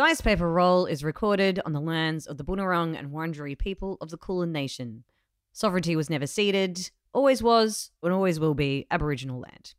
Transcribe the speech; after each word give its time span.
Dice 0.00 0.22
Paper 0.22 0.50
Roll 0.50 0.86
is 0.86 1.04
recorded 1.04 1.60
on 1.66 1.74
the 1.74 1.80
lands 1.80 2.26
of 2.26 2.38
the 2.38 2.42
Bunurong 2.42 2.98
and 2.98 3.10
Wurundjeri 3.10 3.58
people 3.58 3.98
of 4.00 4.08
the 4.08 4.16
Kulin 4.16 4.50
Nation. 4.50 5.04
Sovereignty 5.52 5.94
was 5.94 6.08
never 6.08 6.26
ceded, 6.26 6.90
always 7.12 7.42
was, 7.42 7.90
and 8.02 8.10
always 8.10 8.40
will 8.40 8.54
be 8.54 8.86
Aboriginal 8.90 9.40
land. 9.40 9.74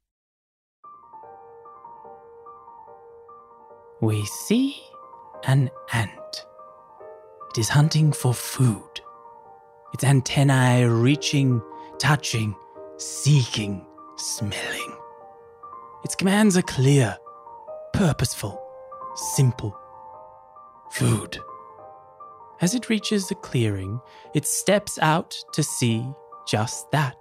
We 3.99 4.23
see 4.25 4.79
an 5.47 5.71
ant. 5.91 6.45
It 7.49 7.57
is 7.57 7.69
hunting 7.69 8.11
for 8.11 8.31
food. 8.31 9.01
Its 9.91 10.03
antennae 10.03 10.83
reaching, 10.83 11.63
touching, 11.97 12.55
seeking, 12.97 13.83
smelling. 14.17 14.95
Its 16.03 16.13
commands 16.13 16.55
are 16.57 16.61
clear, 16.61 17.17
purposeful, 17.93 18.63
simple. 19.15 19.80
Food. 20.91 21.39
As 22.59 22.75
it 22.75 22.89
reaches 22.89 23.27
the 23.27 23.35
clearing, 23.35 23.99
it 24.35 24.45
steps 24.45 24.99
out 24.99 25.35
to 25.53 25.63
see 25.63 26.05
just 26.47 26.91
that. 26.91 27.15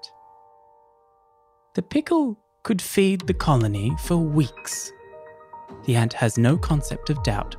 The 1.75 1.83
pickle 1.83 2.39
could 2.63 2.83
feed 2.83 3.23
the 3.23 3.35
colony 3.35 3.95
for 4.01 4.17
weeks. 4.17 4.93
The 5.85 5.97
ant 5.97 6.13
has 6.15 6.37
no 6.37 6.59
concept 6.59 7.11
of 7.11 7.23
doubt, 7.23 7.57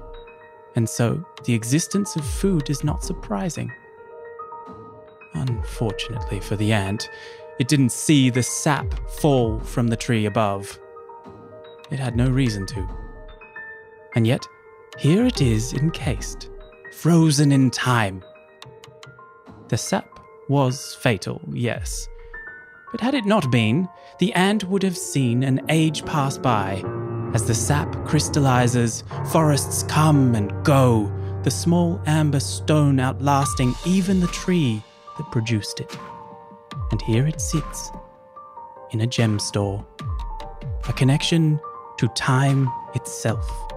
and 0.76 0.88
so 0.88 1.26
the 1.46 1.54
existence 1.54 2.16
of 2.16 2.26
food 2.26 2.70
is 2.70 2.84
not 2.84 3.04
surprising. 3.04 3.72
Unfortunately 5.34 6.40
for 6.42 6.56
the 6.56 6.74
ant, 6.74 7.10
it 7.58 7.68
didn't 7.68 7.92
see 7.92 8.30
the 8.30 8.44
sap 8.44 9.10
fall 9.10 9.60
from 9.60 9.88
the 9.88 9.96
tree 9.96 10.26
above. 10.26 10.78
It 11.90 12.00
had 12.00 12.16
no 12.16 12.30
reason 12.30 12.66
to. 12.68 12.88
And 14.16 14.28
yet, 14.28 14.46
here 14.98 15.26
it 15.26 15.42
is 15.42 15.74
encased, 15.74 16.50
frozen 16.92 17.52
in 17.52 17.72
time. 17.72 18.24
The 19.70 19.78
sap 19.78 20.20
was 20.50 20.96
fatal, 20.96 21.42
yes. 21.54 22.08
But 22.92 23.02
had 23.02 23.14
it 23.14 23.26
not 23.26 23.50
been, 23.52 23.88
the 24.20 24.34
ant 24.34 24.66
would 24.66 24.84
have 24.84 24.98
seen 24.98 25.44
an 25.44 25.62
age 25.70 26.06
pass 26.06 26.38
by. 26.38 26.84
As 27.34 27.46
the 27.46 27.56
sap 27.56 28.06
crystallizes, 28.06 29.06
forests 29.32 29.84
come 29.84 30.36
and 30.36 30.52
go, 30.66 31.10
the 31.44 31.52
small 31.52 32.02
amber 32.06 32.42
stone 32.42 33.00
outlasting 33.00 33.74
even 33.86 34.20
the 34.20 34.28
tree 34.28 34.84
that 35.18 35.32
produced 35.32 35.80
it. 35.80 35.98
And 36.92 37.02
here 37.02 37.26
it 37.26 37.40
sits, 37.40 37.92
in 38.92 39.02
a 39.02 39.08
gem 39.08 39.40
store, 39.40 39.86
a 40.90 40.94
connection 40.94 41.60
to 41.98 42.10
time 42.10 42.70
itself. 42.94 43.71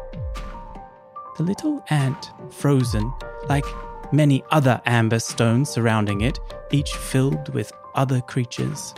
The 1.37 1.43
little 1.43 1.85
ant, 1.91 2.31
frozen, 2.51 3.13
like 3.49 3.65
many 4.13 4.45
other 4.51 4.81
amber 4.87 5.19
stones 5.19 5.69
surrounding 5.69 6.21
it, 6.21 6.39
each 6.71 6.93
filled 6.95 7.53
with 7.53 7.73
other 7.97 8.21
creatures. 8.21 8.95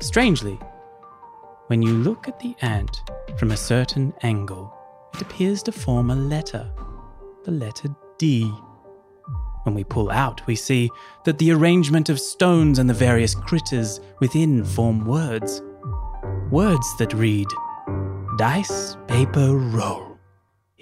Strangely, 0.00 0.60
when 1.66 1.82
you 1.82 1.92
look 1.92 2.28
at 2.28 2.38
the 2.38 2.54
ant 2.60 3.02
from 3.36 3.50
a 3.50 3.56
certain 3.56 4.14
angle, 4.22 4.72
it 5.12 5.22
appears 5.22 5.60
to 5.64 5.72
form 5.72 6.12
a 6.12 6.14
letter, 6.14 6.70
the 7.44 7.50
letter 7.50 7.88
D. 8.16 8.48
When 9.64 9.74
we 9.74 9.82
pull 9.82 10.12
out, 10.12 10.46
we 10.46 10.54
see 10.54 10.88
that 11.24 11.38
the 11.38 11.50
arrangement 11.50 12.10
of 12.10 12.20
stones 12.20 12.78
and 12.78 12.88
the 12.88 12.94
various 12.94 13.34
critters 13.34 13.98
within 14.20 14.62
form 14.62 15.04
words. 15.04 15.62
Words 16.50 16.96
that 16.98 17.12
read 17.12 17.48
Dice, 18.38 18.96
paper, 19.08 19.56
roll 19.56 20.13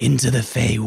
into 0.03 0.33
the 0.33 0.43
Fey 0.43 0.79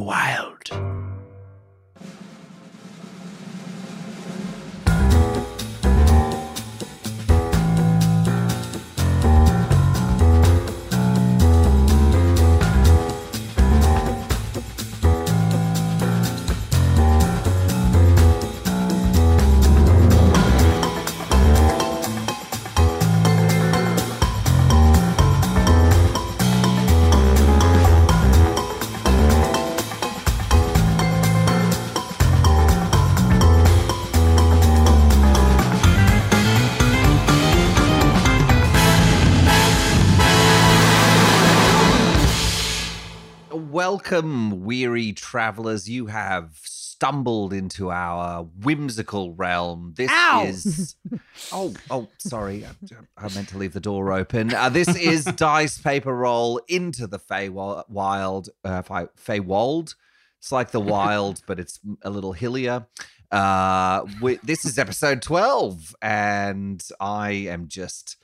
Welcome, 44.07 44.63
weary 44.63 45.13
travelers. 45.13 45.89
You 45.89 46.05
have 46.05 46.59
stumbled 46.61 47.53
into 47.53 47.89
our 47.89 48.43
whimsical 48.43 49.33
realm. 49.33 49.95
This 49.97 50.11
Ow! 50.11 50.45
is. 50.45 50.95
Oh, 51.51 51.73
oh, 51.89 52.07
sorry. 52.19 52.65
I, 52.65 52.69
I 53.17 53.33
meant 53.33 53.49
to 53.49 53.57
leave 53.57 53.73
the 53.73 53.79
door 53.79 54.11
open. 54.11 54.53
Uh, 54.53 54.69
this 54.69 54.95
is 54.95 55.25
Dice 55.35 55.79
Paper 55.79 56.15
Roll 56.15 56.61
into 56.67 57.07
the 57.07 57.17
Fey 57.17 57.49
Wild. 57.49 58.49
Uh, 58.63 58.83
Fey- 58.83 59.07
Feywold. 59.17 59.95
It's 60.39 60.51
like 60.51 60.69
the 60.69 60.79
wild, 60.79 61.41
but 61.47 61.59
it's 61.59 61.79
a 62.03 62.11
little 62.11 62.33
hillier. 62.33 62.85
Uh, 63.31 64.05
we, 64.21 64.35
this 64.43 64.65
is 64.65 64.77
episode 64.77 65.23
12, 65.23 65.95
and 66.01 66.83
I 66.99 67.31
am 67.31 67.67
just 67.67 68.17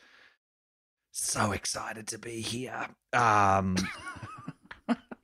so 1.11 1.51
excited 1.51 2.07
to 2.09 2.19
be 2.19 2.41
here. 2.41 2.87
Um, 3.13 3.77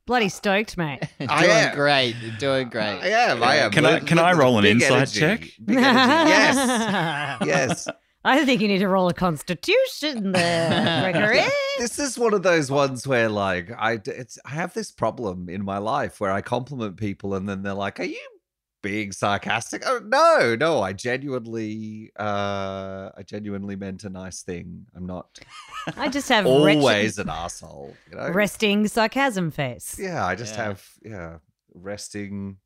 Bloody 0.08 0.30
stoked, 0.30 0.76
mate. 0.78 1.02
doing 1.20 1.30
I 1.30 1.46
am. 1.46 1.76
great. 1.76 2.16
You're 2.24 2.36
doing 2.38 2.70
great. 2.70 2.84
I 3.04 3.10
am. 3.10 3.44
I 3.44 3.56
am. 3.58 3.72
Can 3.72 3.86
I- 3.86 4.00
can 4.00 4.18
look 4.18 4.26
I 4.26 4.34
roll 4.34 4.58
an 4.58 4.64
big 4.64 4.78
insight 4.82 4.92
energy. 4.92 5.20
check? 5.20 5.40
Big 5.64 5.78
energy. 5.78 6.30
Yes. 6.32 7.38
Yes. 7.46 7.88
I 8.26 8.44
think 8.44 8.62
you 8.62 8.68
need 8.68 8.80
to 8.80 8.88
roll 8.90 9.08
a 9.08 9.14
constitution 9.14 10.32
there, 10.34 11.12
Gregory. 11.14 11.42
This 11.78 11.98
is 12.00 12.18
one 12.18 12.34
of 12.34 12.44
those 12.44 12.70
ones 12.70 13.08
where, 13.08 13.30
like, 13.30 13.72
I 13.78 14.00
it's 14.06 14.38
I 14.46 14.50
have 14.50 14.74
this 14.74 14.92
problem 14.92 15.48
in 15.50 15.64
my 15.64 15.78
life 15.78 16.20
where 16.20 16.32
I 16.32 16.42
compliment 16.42 16.98
people 16.98 17.36
and 17.36 17.48
then 17.48 17.62
they're 17.64 17.74
like, 17.74 18.00
"Are 18.02 18.04
you 18.06 18.20
being 18.82 19.12
sarcastic?" 19.12 19.84
Oh 19.86 20.00
no, 20.04 20.56
no. 20.56 20.82
I 20.82 20.94
genuinely, 20.94 22.12
uh, 22.20 23.10
I 23.18 23.24
genuinely 23.26 23.76
meant 23.76 24.04
a 24.04 24.10
nice 24.10 24.42
thing. 24.42 24.86
I'm 24.96 25.06
not 25.06 25.40
I 25.96 26.10
just 26.10 26.30
have 26.30 26.46
always 26.46 27.18
an 27.18 27.30
asshole. 27.30 27.96
You 28.12 28.18
know. 28.18 28.30
resting 28.30 28.88
sarcasm 28.88 29.52
face. 29.52 29.98
Yeah, 30.00 30.26
I 30.26 30.36
just 30.36 30.56
Yeah. 30.56 30.64
have 30.64 30.90
yeah 31.04 31.38
resting 31.74 32.58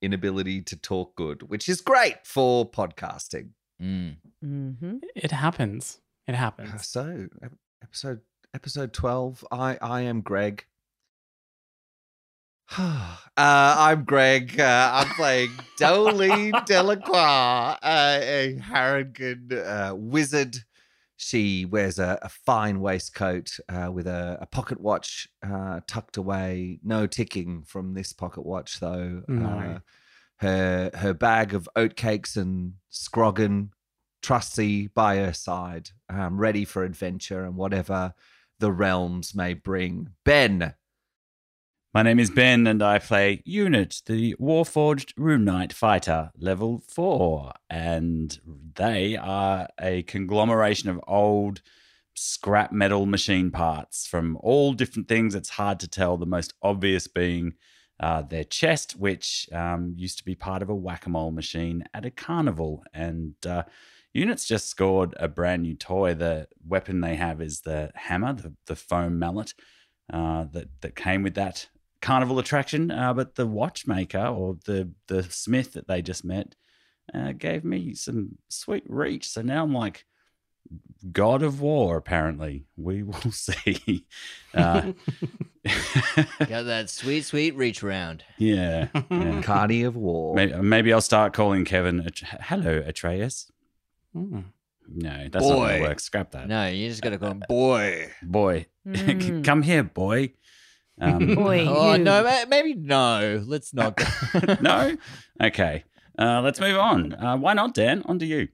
inability 0.00 0.62
to 0.62 0.76
talk 0.76 1.16
good, 1.16 1.42
which 1.48 1.68
is 1.68 1.80
great 1.80 2.24
for 2.24 2.68
podcasting. 2.70 3.50
Mm. 3.82 4.16
Mm-hmm. 4.44 4.96
It 5.16 5.32
happens. 5.32 5.98
It 6.26 6.34
happens. 6.34 6.86
So, 6.86 7.28
episode 7.82 8.20
episode 8.54 8.92
twelve. 8.92 9.44
I 9.50 9.78
I 9.80 10.02
am 10.02 10.20
Greg. 10.20 10.64
uh, 12.78 13.16
I'm 13.36 14.04
Greg. 14.04 14.60
Uh, 14.60 14.90
I'm 14.92 15.08
playing 15.14 15.50
Dolly 15.78 16.52
Delacroix, 16.66 17.16
uh, 17.16 18.20
a 18.22 18.60
Harengon 18.62 19.52
uh, 19.52 19.94
wizard. 19.94 20.56
She 21.16 21.64
wears 21.64 21.98
a, 21.98 22.18
a 22.20 22.28
fine 22.28 22.80
waistcoat 22.80 23.58
uh, 23.70 23.90
with 23.90 24.06
a, 24.06 24.38
a 24.40 24.46
pocket 24.46 24.80
watch 24.80 25.28
uh, 25.42 25.80
tucked 25.86 26.18
away. 26.18 26.78
No 26.84 27.06
ticking 27.06 27.62
from 27.62 27.94
this 27.94 28.12
pocket 28.12 28.44
watch, 28.44 28.80
though. 28.80 29.22
No. 29.26 29.46
Uh, 29.46 29.78
her 30.36 30.90
her 30.94 31.14
bag 31.14 31.54
of 31.54 31.68
oatcakes 31.74 32.36
and 32.36 32.74
scroggin 32.92 33.70
trusty 34.22 34.88
by 34.88 35.16
her 35.16 35.32
side, 35.32 35.90
um, 36.10 36.38
ready 36.38 36.64
for 36.64 36.84
adventure 36.84 37.44
and 37.44 37.56
whatever 37.56 38.12
the 38.58 38.70
realms 38.70 39.34
may 39.34 39.54
bring. 39.54 40.10
Ben, 40.24 40.74
My 41.98 42.04
name 42.04 42.20
is 42.20 42.30
Ben, 42.30 42.68
and 42.68 42.80
I 42.80 43.00
play 43.00 43.42
Unit, 43.44 44.02
the 44.06 44.36
Warforged 44.38 45.14
Rune 45.16 45.44
Knight 45.44 45.72
fighter, 45.72 46.30
level 46.38 46.80
four. 46.86 47.50
And 47.68 48.38
they 48.76 49.16
are 49.16 49.66
a 49.80 50.04
conglomeration 50.04 50.90
of 50.90 51.00
old 51.08 51.60
scrap 52.14 52.70
metal 52.70 53.04
machine 53.04 53.50
parts 53.50 54.06
from 54.06 54.38
all 54.42 54.74
different 54.74 55.08
things. 55.08 55.34
It's 55.34 55.48
hard 55.48 55.80
to 55.80 55.88
tell, 55.88 56.16
the 56.16 56.24
most 56.24 56.54
obvious 56.62 57.08
being 57.08 57.54
uh, 57.98 58.22
their 58.22 58.44
chest, 58.44 58.92
which 58.92 59.48
um, 59.52 59.94
used 59.96 60.18
to 60.18 60.24
be 60.24 60.36
part 60.36 60.62
of 60.62 60.70
a 60.70 60.76
whack 60.76 61.06
a 61.06 61.10
mole 61.10 61.32
machine 61.32 61.82
at 61.92 62.06
a 62.06 62.12
carnival. 62.12 62.84
And 62.94 63.34
uh, 63.44 63.64
Units 64.12 64.46
just 64.46 64.68
scored 64.68 65.16
a 65.18 65.26
brand 65.26 65.62
new 65.62 65.74
toy. 65.74 66.14
The 66.14 66.46
weapon 66.64 67.00
they 67.00 67.16
have 67.16 67.42
is 67.42 67.62
the 67.62 67.90
hammer, 67.96 68.34
the, 68.34 68.54
the 68.66 68.76
foam 68.76 69.18
mallet 69.18 69.52
uh, 70.12 70.44
that, 70.52 70.68
that 70.82 70.94
came 70.94 71.24
with 71.24 71.34
that 71.34 71.66
carnival 72.00 72.38
attraction, 72.38 72.90
uh, 72.90 73.12
but 73.14 73.34
the 73.34 73.46
watchmaker 73.46 74.26
or 74.26 74.56
the 74.66 74.90
the 75.08 75.22
smith 75.24 75.72
that 75.74 75.86
they 75.88 76.02
just 76.02 76.24
met 76.24 76.54
uh, 77.14 77.32
gave 77.32 77.64
me 77.64 77.94
some 77.94 78.38
sweet 78.48 78.84
reach. 78.88 79.28
So 79.28 79.42
now 79.42 79.64
I'm 79.64 79.72
like 79.74 80.04
God 81.12 81.42
of 81.42 81.60
War. 81.60 81.96
Apparently, 81.96 82.66
we 82.76 83.02
will 83.04 83.32
see. 83.32 84.04
Uh, 84.54 84.92
Got 86.46 86.62
that 86.64 86.90
sweet, 86.90 87.24
sweet 87.24 87.54
reach 87.56 87.82
round. 87.82 88.24
yeah, 88.38 88.88
yeah. 89.10 89.40
Carney 89.42 89.82
of 89.82 89.96
War. 89.96 90.34
Maybe, 90.34 90.54
maybe 90.54 90.92
I'll 90.92 91.00
start 91.00 91.32
calling 91.32 91.64
Kevin. 91.64 92.00
At- 92.00 92.18
Hello, 92.42 92.82
Atreus. 92.86 93.50
Hmm. 94.12 94.40
No, 94.90 95.28
that's 95.30 95.44
not 95.46 95.54
going 95.54 95.58
Boy. 95.68 95.76
to 95.76 95.82
work. 95.82 96.00
Scrap 96.00 96.30
that. 96.30 96.48
No, 96.48 96.66
you 96.66 96.88
just 96.88 97.02
got 97.02 97.10
to 97.10 97.18
call 97.18 97.32
him 97.32 97.42
boy. 97.48 98.08
Boy, 98.22 98.66
Mm. 98.86 99.44
come 99.44 99.60
here, 99.60 99.82
boy. 99.82 100.32
Um, 101.00 101.34
Boy, 101.34 101.66
oh 101.66 101.94
you. 101.94 101.98
no, 102.04 102.44
maybe 102.48 102.74
no. 102.74 103.42
Let's 103.46 103.72
not. 103.72 103.96
Go. 103.96 104.56
no? 104.60 104.96
Okay. 105.42 105.84
Uh, 106.18 106.40
let's 106.42 106.60
move 106.60 106.76
on. 106.76 107.14
Uh, 107.14 107.36
why 107.36 107.54
not, 107.54 107.74
Dan? 107.74 108.02
On 108.06 108.18
to 108.18 108.26
you. 108.26 108.48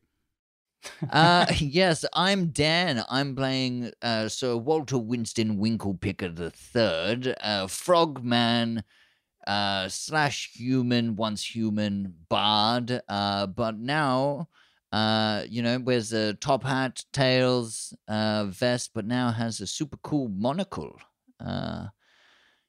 uh, 1.10 1.46
yes, 1.58 2.04
I'm 2.12 2.48
Dan. 2.48 3.04
I'm 3.08 3.34
playing 3.34 3.92
uh, 4.02 4.28
Sir 4.28 4.56
Walter 4.56 4.98
Winston 4.98 5.58
Winklepicker 5.58 6.34
the 6.34 6.50
Third, 6.50 7.34
uh, 7.40 7.66
Frogman 7.66 8.84
uh, 9.46 9.88
slash 9.88 10.50
human, 10.54 11.16
once 11.16 11.54
human 11.54 12.14
bard. 12.28 13.00
Uh, 13.08 13.46
but 13.46 13.78
now, 13.78 14.48
uh, 14.92 15.42
you 15.48 15.62
know, 15.62 15.78
wears 15.78 16.12
a 16.12 16.34
top 16.34 16.64
hat, 16.64 17.04
tails, 17.12 17.96
uh, 18.08 18.44
vest, 18.44 18.90
but 18.94 19.06
now 19.06 19.30
has 19.30 19.60
a 19.60 19.66
super 19.66 19.96
cool 20.02 20.28
monocle 20.28 20.98
uh, 21.44 21.86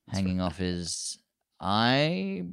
hanging 0.10 0.42
off 0.42 0.58
his 0.58 1.18
eye 1.60 2.44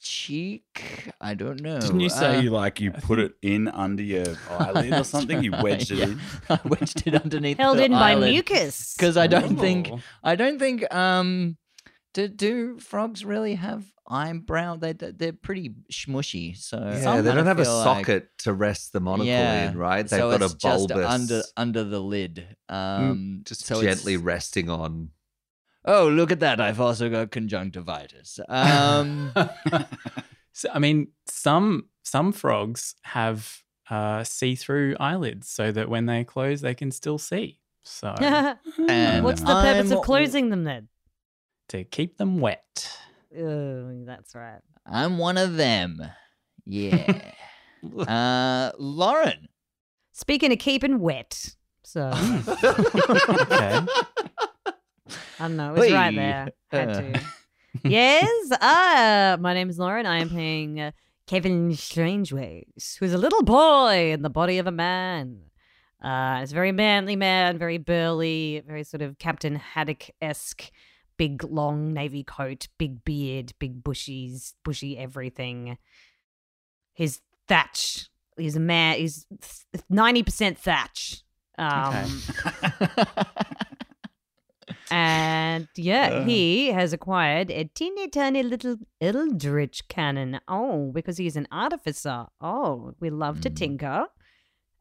cheek. 0.00 1.10
I 1.20 1.34
don't 1.34 1.60
know. 1.60 1.80
Didn't 1.80 2.00
you 2.00 2.08
say 2.10 2.36
Uh, 2.36 2.40
you 2.40 2.50
like 2.50 2.80
you 2.80 2.90
put 2.92 3.18
it 3.18 3.32
in 3.42 3.68
under 3.68 4.02
your 4.02 4.36
eyelid 4.50 4.92
or 4.92 5.04
something? 5.04 5.42
You 5.42 5.52
wedged 5.62 5.90
it 5.90 5.98
Yeah. 5.98 6.04
in. 6.04 6.20
I 6.50 6.60
wedged 6.64 7.06
it 7.06 7.14
underneath. 7.14 7.56
Held 7.58 7.78
the 7.78 7.84
in 7.86 7.92
by 7.92 8.12
eyelid. 8.12 8.32
mucus. 8.32 8.94
because 8.96 9.16
I 9.16 9.26
don't 9.26 9.56
think 9.58 9.90
I 10.22 10.36
don't 10.36 10.58
think 10.58 10.92
um 10.94 11.56
do 12.14 12.28
do 12.28 12.78
frogs 12.78 13.24
really 13.24 13.54
have 13.56 13.84
eyebrow? 14.08 14.76
They 14.76 14.92
they're 14.92 15.32
pretty 15.32 15.74
smushy. 15.92 16.56
So 16.56 16.78
Yeah, 16.78 17.20
they 17.20 17.34
don't 17.34 17.46
have 17.46 17.58
a 17.58 17.64
feel 17.64 17.76
like- 17.78 18.06
socket 18.06 18.28
to 18.38 18.52
rest 18.52 18.92
the 18.92 19.00
monocle 19.00 19.26
Yeah, 19.26 19.70
in, 19.72 19.76
right? 19.78 20.02
They've 20.06 20.20
so 20.20 20.30
got 20.30 20.42
it's 20.42 20.52
a 20.52 20.56
bulbous, 20.56 20.88
just 20.96 21.10
under 21.10 21.42
under 21.56 21.84
the 21.84 22.00
lid. 22.00 22.56
Um, 22.68 23.42
just 23.44 23.66
so 23.66 23.82
gently 23.82 24.16
resting 24.16 24.70
on. 24.70 25.10
Oh, 25.86 26.08
look 26.08 26.30
at 26.32 26.40
that! 26.40 26.60
I've 26.60 26.80
also 26.80 27.08
got 27.08 27.30
conjunctivitis. 27.30 28.40
Um, 28.48 29.32
So, 30.52 30.70
I 30.72 30.78
mean, 30.78 31.08
some 31.26 31.90
some 32.02 32.32
frogs 32.32 32.94
have 33.02 33.58
uh, 33.90 34.24
see-through 34.24 34.96
eyelids, 34.98 35.50
so 35.50 35.70
that 35.70 35.90
when 35.90 36.06
they 36.06 36.24
close, 36.24 36.62
they 36.62 36.74
can 36.74 36.90
still 36.90 37.18
see. 37.18 37.60
So 37.82 38.14
And 38.88 39.22
What's 39.22 39.42
the 39.42 39.46
purpose 39.48 39.90
I'm- 39.90 39.98
of 39.98 40.04
closing 40.04 40.48
them 40.50 40.64
then? 40.64 40.88
to 41.68 41.84
keep 41.84 42.16
them 42.16 42.40
wet. 42.40 42.90
Oh, 43.38 44.04
that's 44.06 44.34
right. 44.34 44.60
I'm 44.86 45.18
one 45.18 45.36
of 45.36 45.56
them. 45.56 46.00
Yeah. 46.64 47.32
uh, 48.08 48.70
Lauren. 48.78 49.48
Speaking 50.12 50.52
of 50.52 50.58
keeping 50.58 51.00
wet, 51.00 51.54
so 51.84 52.12
Okay. 52.14 53.80
I 55.38 55.48
don't 55.48 55.56
know, 55.56 55.74
it 55.74 55.78
was 55.78 55.92
right 55.92 56.14
there. 56.14 56.48
Had 56.70 56.88
Uh. 56.90 57.00
to. 57.00 57.20
yes, 57.84 58.50
uh, 58.52 59.36
my 59.40 59.54
name 59.54 59.68
is 59.70 59.78
Lauren. 59.78 60.06
I 60.06 60.18
am 60.20 60.30
playing 60.30 60.80
uh, 60.80 60.90
Kevin 61.26 61.74
Strangeways, 61.74 62.96
who's 62.98 63.12
a 63.12 63.18
little 63.18 63.42
boy 63.42 64.12
in 64.12 64.22
the 64.22 64.30
body 64.30 64.58
of 64.58 64.66
a 64.66 64.72
man. 64.72 65.40
Uh, 66.02 66.40
it's 66.42 66.52
a 66.52 66.54
very 66.54 66.72
manly 66.72 67.16
man, 67.16 67.58
very 67.58 67.78
burly, 67.78 68.62
very 68.66 68.84
sort 68.84 69.02
of 69.02 69.18
Captain 69.18 69.56
Haddock 69.56 70.10
esque, 70.20 70.70
big 71.16 71.42
long 71.44 71.92
navy 71.92 72.22
coat, 72.22 72.68
big 72.78 73.04
beard, 73.04 73.52
big 73.58 73.82
bushies, 73.82 74.54
bushy 74.64 74.96
everything. 74.98 75.78
His 76.94 77.20
thatch. 77.48 78.08
He's 78.36 78.56
a 78.56 78.60
man. 78.60 78.96
He's 78.98 79.26
ninety 79.88 80.22
percent 80.22 80.58
thatch. 80.58 81.22
Um, 81.58 82.22
And 84.90 85.68
yeah, 85.76 86.08
Uh. 86.08 86.24
he 86.24 86.68
has 86.68 86.92
acquired 86.92 87.50
a 87.50 87.64
teeny 87.64 88.08
tiny 88.08 88.42
little 88.42 88.76
eldritch 89.00 89.88
cannon. 89.88 90.40
Oh, 90.48 90.92
because 90.92 91.16
he's 91.18 91.36
an 91.36 91.48
artificer. 91.50 92.26
Oh, 92.40 92.94
we 93.00 93.10
love 93.10 93.40
to 93.42 93.50
Mm. 93.50 93.56
tinker. 93.56 94.06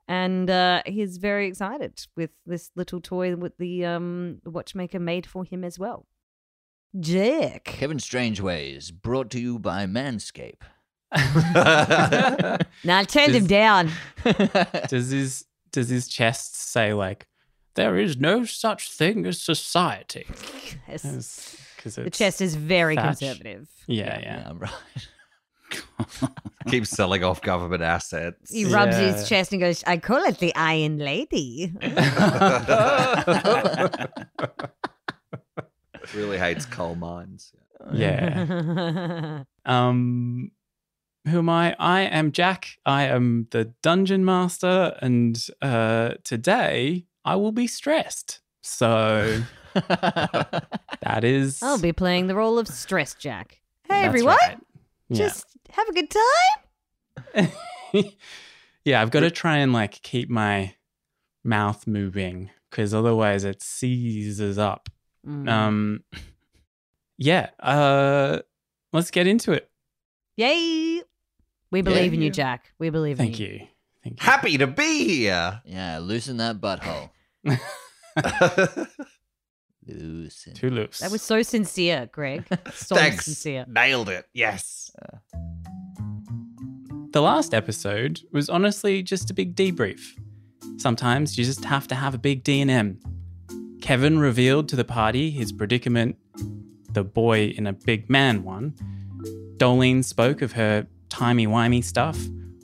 And 0.07 0.49
uh, 0.51 0.83
he's 0.85 1.17
very 1.17 1.47
excited 1.47 2.05
with 2.15 2.29
this 2.45 2.69
little 2.75 3.01
toy 3.01 3.35
with 3.35 3.57
the 3.57 3.85
um, 3.85 4.39
watchmaker 4.45 4.99
made 4.99 5.25
for 5.25 5.43
him 5.43 5.63
as 5.63 5.79
well. 5.79 6.05
Jack. 6.99 7.63
Kevin 7.65 7.97
Strangeways, 7.99 8.91
brought 8.91 9.31
to 9.31 9.39
you 9.39 9.57
by 9.59 9.85
Manscape. 9.87 10.61
Now 12.83 12.99
I 12.99 13.03
turned 13.03 13.33
him 13.33 13.47
down. 13.47 13.89
does 14.89 15.09
his 15.09 15.45
does 15.71 15.89
his 15.89 16.07
chest 16.07 16.55
say 16.55 16.93
like 16.93 17.27
there 17.75 17.97
is 17.97 18.17
no 18.17 18.43
such 18.45 18.89
thing 18.91 19.25
as 19.25 19.41
society? 19.41 20.25
Yes. 20.87 21.57
Because 21.77 21.95
The 21.95 22.09
chest 22.09 22.41
is 22.41 22.55
very 22.55 22.95
thatch. 22.95 23.19
conservative. 23.19 23.67
Yeah, 23.87 24.19
yeah. 24.19 24.51
Yeah, 24.51 24.53
right. 24.57 26.29
Keeps 26.67 26.89
selling 26.89 27.23
off 27.23 27.41
government 27.41 27.83
assets. 27.83 28.51
He 28.51 28.65
rubs 28.65 28.97
Yeah. 28.97 29.13
his 29.13 29.29
chest 29.29 29.51
and 29.51 29.61
goes, 29.61 29.83
I 29.85 29.97
call 29.97 30.23
it 30.23 30.39
the 30.39 30.53
Iron 30.55 30.97
Lady. 30.97 31.71
really 36.13 36.37
hates 36.37 36.65
coal 36.65 36.95
mines. 36.95 37.51
Yeah. 37.93 39.43
Um, 39.65 40.51
who 41.27 41.39
am 41.39 41.49
I? 41.49 41.75
I 41.79 42.01
am 42.01 42.31
Jack. 42.31 42.67
I 42.85 43.03
am 43.03 43.47
the 43.51 43.73
dungeon 43.83 44.23
master, 44.25 44.95
and 45.01 45.43
uh, 45.61 46.13
today 46.23 47.05
I 47.25 47.35
will 47.35 47.51
be 47.51 47.67
stressed. 47.67 48.39
So 48.61 49.41
that 49.73 51.23
is. 51.23 51.61
I'll 51.61 51.79
be 51.79 51.91
playing 51.91 52.27
the 52.27 52.35
role 52.35 52.59
of 52.59 52.67
Stress 52.67 53.15
Jack. 53.15 53.59
Hey, 53.83 53.95
that's 53.95 54.05
everyone. 54.07 54.37
right. 54.41 54.57
Yeah. 55.09 55.17
Just 55.17 55.45
have 55.71 55.87
a 55.89 55.93
good 55.93 56.15
time. 57.35 57.49
yeah, 58.85 59.01
I've 59.01 59.11
got 59.11 59.21
to 59.21 59.31
try 59.31 59.57
and 59.57 59.73
like 59.73 60.01
keep 60.03 60.29
my 60.29 60.75
mouth 61.43 61.85
moving 61.87 62.51
because 62.69 62.93
otherwise 62.93 63.43
it 63.43 63.61
seizes 63.61 64.57
up. 64.57 64.89
Mm. 65.27 65.49
Um, 65.49 66.03
yeah. 67.17 67.49
Uh, 67.59 68.39
let's 68.93 69.11
get 69.11 69.27
into 69.27 69.51
it. 69.51 69.69
Yay. 70.37 71.01
We 71.71 71.81
believe 71.81 72.13
in 72.13 72.21
you, 72.21 72.27
yeah. 72.27 72.31
Jack. 72.31 72.71
We 72.77 72.89
believe 72.89 73.17
Thank 73.17 73.39
in 73.39 73.45
you. 73.45 73.53
you. 73.53 73.67
Thank 74.03 74.21
you. 74.21 74.25
Happy 74.25 74.57
to 74.59 74.67
be 74.67 75.05
here. 75.05 75.61
yeah, 75.65 75.99
loosen 75.99 76.37
that 76.37 76.61
butthole. 76.61 77.09
Loosen. 79.87 80.53
Too 80.53 80.69
loose. 80.69 80.99
That 80.99 81.11
was 81.11 81.21
so 81.21 81.41
sincere, 81.43 82.09
Greg. 82.11 82.45
So 82.73 82.95
Thanks. 82.95 83.25
sincere. 83.25 83.65
Nailed 83.67 84.09
it. 84.09 84.25
Yes. 84.33 84.91
Uh, 85.01 85.17
the 87.11 87.21
last 87.21 87.53
episode 87.53 88.19
was 88.31 88.49
honestly 88.49 89.03
just 89.03 89.29
a 89.29 89.33
big 89.33 89.55
debrief. 89.55 90.01
Sometimes 90.77 91.37
you 91.37 91.45
just 91.45 91.63
have 91.65 91.87
to 91.87 91.95
have 91.95 92.13
a 92.13 92.17
big 92.17 92.43
D&M. 92.43 92.99
Kevin 93.81 94.19
revealed 94.19 94.67
to 94.69 94.75
the 94.75 94.83
party 94.83 95.29
his 95.29 95.51
predicament, 95.51 96.17
the 96.91 97.03
boy 97.03 97.53
in 97.57 97.67
a 97.67 97.73
big 97.73 98.09
man 98.09 98.43
one. 98.43 98.73
Dolene 99.57 100.03
spoke 100.03 100.41
of 100.41 100.53
her 100.53 100.87
timey-wimey 101.09 101.83
stuff. 101.83 102.17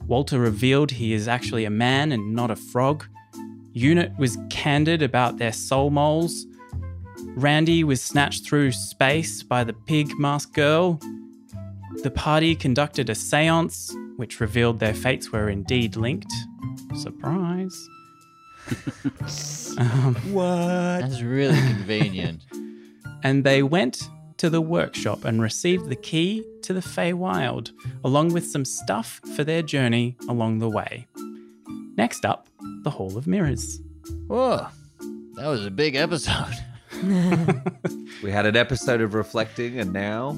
Walter 0.05 0.39
revealed 0.39 0.91
he 0.91 1.13
is 1.13 1.27
actually 1.27 1.63
a 1.63 1.69
man 1.69 2.11
and 2.11 2.33
not 2.35 2.51
a 2.51 2.55
frog. 2.55 3.05
Unit 3.73 4.11
was 4.17 4.37
candid 4.49 5.01
about 5.01 5.37
their 5.37 5.53
soul 5.53 5.89
moles. 5.89 6.45
Randy 7.35 7.83
was 7.83 8.01
snatched 8.01 8.45
through 8.45 8.71
space 8.71 9.43
by 9.43 9.63
the 9.63 9.73
pig 9.73 10.17
mask 10.19 10.53
girl. 10.53 10.99
The 12.03 12.11
party 12.11 12.55
conducted 12.55 13.09
a 13.09 13.15
seance, 13.15 13.95
which 14.17 14.39
revealed 14.39 14.79
their 14.79 14.93
fates 14.93 15.31
were 15.31 15.49
indeed 15.49 15.95
linked. 15.95 16.31
Surprise. 16.95 17.89
um, 19.77 20.15
That's 20.33 21.21
really 21.21 21.55
convenient. 21.55 22.45
and 23.23 23.43
they 23.43 23.63
went 23.63 24.09
to 24.37 24.49
the 24.49 24.61
workshop 24.61 25.23
and 25.23 25.41
received 25.41 25.89
the 25.89 25.95
key 25.95 26.43
to 26.63 26.73
the 26.73 26.79
Feywild, 26.79 27.71
along 28.03 28.33
with 28.33 28.47
some 28.47 28.65
stuff 28.65 29.21
for 29.35 29.43
their 29.43 29.61
journey 29.61 30.17
along 30.27 30.59
the 30.59 30.69
way. 30.69 31.07
Next 32.01 32.25
up, 32.25 32.47
the 32.81 32.89
Hall 32.89 33.15
of 33.15 33.27
Mirrors. 33.27 33.79
Whoa, 34.25 34.65
that 35.35 35.45
was 35.45 35.67
a 35.67 35.69
big 35.69 35.93
episode. 35.93 36.55
We 38.23 38.31
had 38.31 38.47
an 38.47 38.55
episode 38.55 39.01
of 39.01 39.13
reflecting, 39.13 39.79
and 39.79 39.93
now 39.93 40.35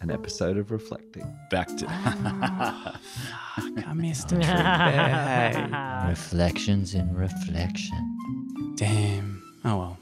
an 0.00 0.10
episode 0.10 0.58
of 0.58 0.70
reflecting. 0.70 1.24
Back 1.50 1.68
to. 1.68 1.86
Fuck, 1.86 3.88
I 3.88 3.92
missed 3.94 4.32
a 4.32 4.36
trick. 4.36 4.46
Hey. 4.46 6.08
Reflections 6.10 6.94
in 6.94 7.14
reflection. 7.14 8.74
Damn. 8.76 9.42
Oh 9.64 9.78
well. 9.78 9.98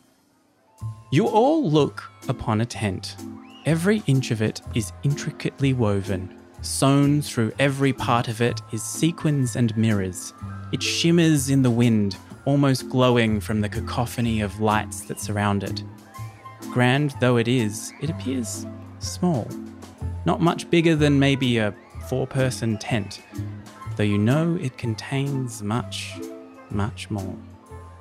You 1.12 1.28
all 1.28 1.68
look 1.68 2.10
upon 2.28 2.60
a 2.60 2.66
tent. 2.66 3.14
Every 3.66 4.02
inch 4.08 4.32
of 4.32 4.42
it 4.42 4.62
is 4.74 4.92
intricately 5.04 5.72
woven. 5.72 6.37
Sewn 6.62 7.22
through 7.22 7.52
every 7.58 7.92
part 7.92 8.28
of 8.28 8.40
it 8.40 8.60
is 8.72 8.82
sequins 8.82 9.56
and 9.56 9.76
mirrors. 9.76 10.32
It 10.72 10.82
shimmers 10.82 11.50
in 11.50 11.62
the 11.62 11.70
wind, 11.70 12.16
almost 12.44 12.88
glowing 12.88 13.40
from 13.40 13.60
the 13.60 13.68
cacophony 13.68 14.40
of 14.40 14.60
lights 14.60 15.02
that 15.02 15.20
surround 15.20 15.62
it. 15.62 15.82
Grand 16.70 17.14
though 17.20 17.36
it 17.36 17.48
is, 17.48 17.92
it 18.00 18.10
appears 18.10 18.66
small. 18.98 19.48
Not 20.24 20.40
much 20.40 20.68
bigger 20.68 20.96
than 20.96 21.18
maybe 21.18 21.58
a 21.58 21.74
four 22.08 22.26
person 22.26 22.76
tent, 22.78 23.22
though 23.96 24.02
you 24.02 24.18
know 24.18 24.58
it 24.60 24.76
contains 24.76 25.62
much, 25.62 26.14
much 26.70 27.08
more. 27.10 27.36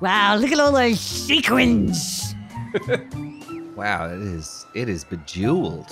Wow, 0.00 0.36
look 0.36 0.52
at 0.52 0.60
all 0.60 0.72
those 0.72 1.00
sequins. 1.00 2.34
Wow, 3.78 4.08
it 4.12 4.20
is 4.20 4.66
it 4.74 4.88
is 4.88 5.04
bejeweled. 5.04 5.86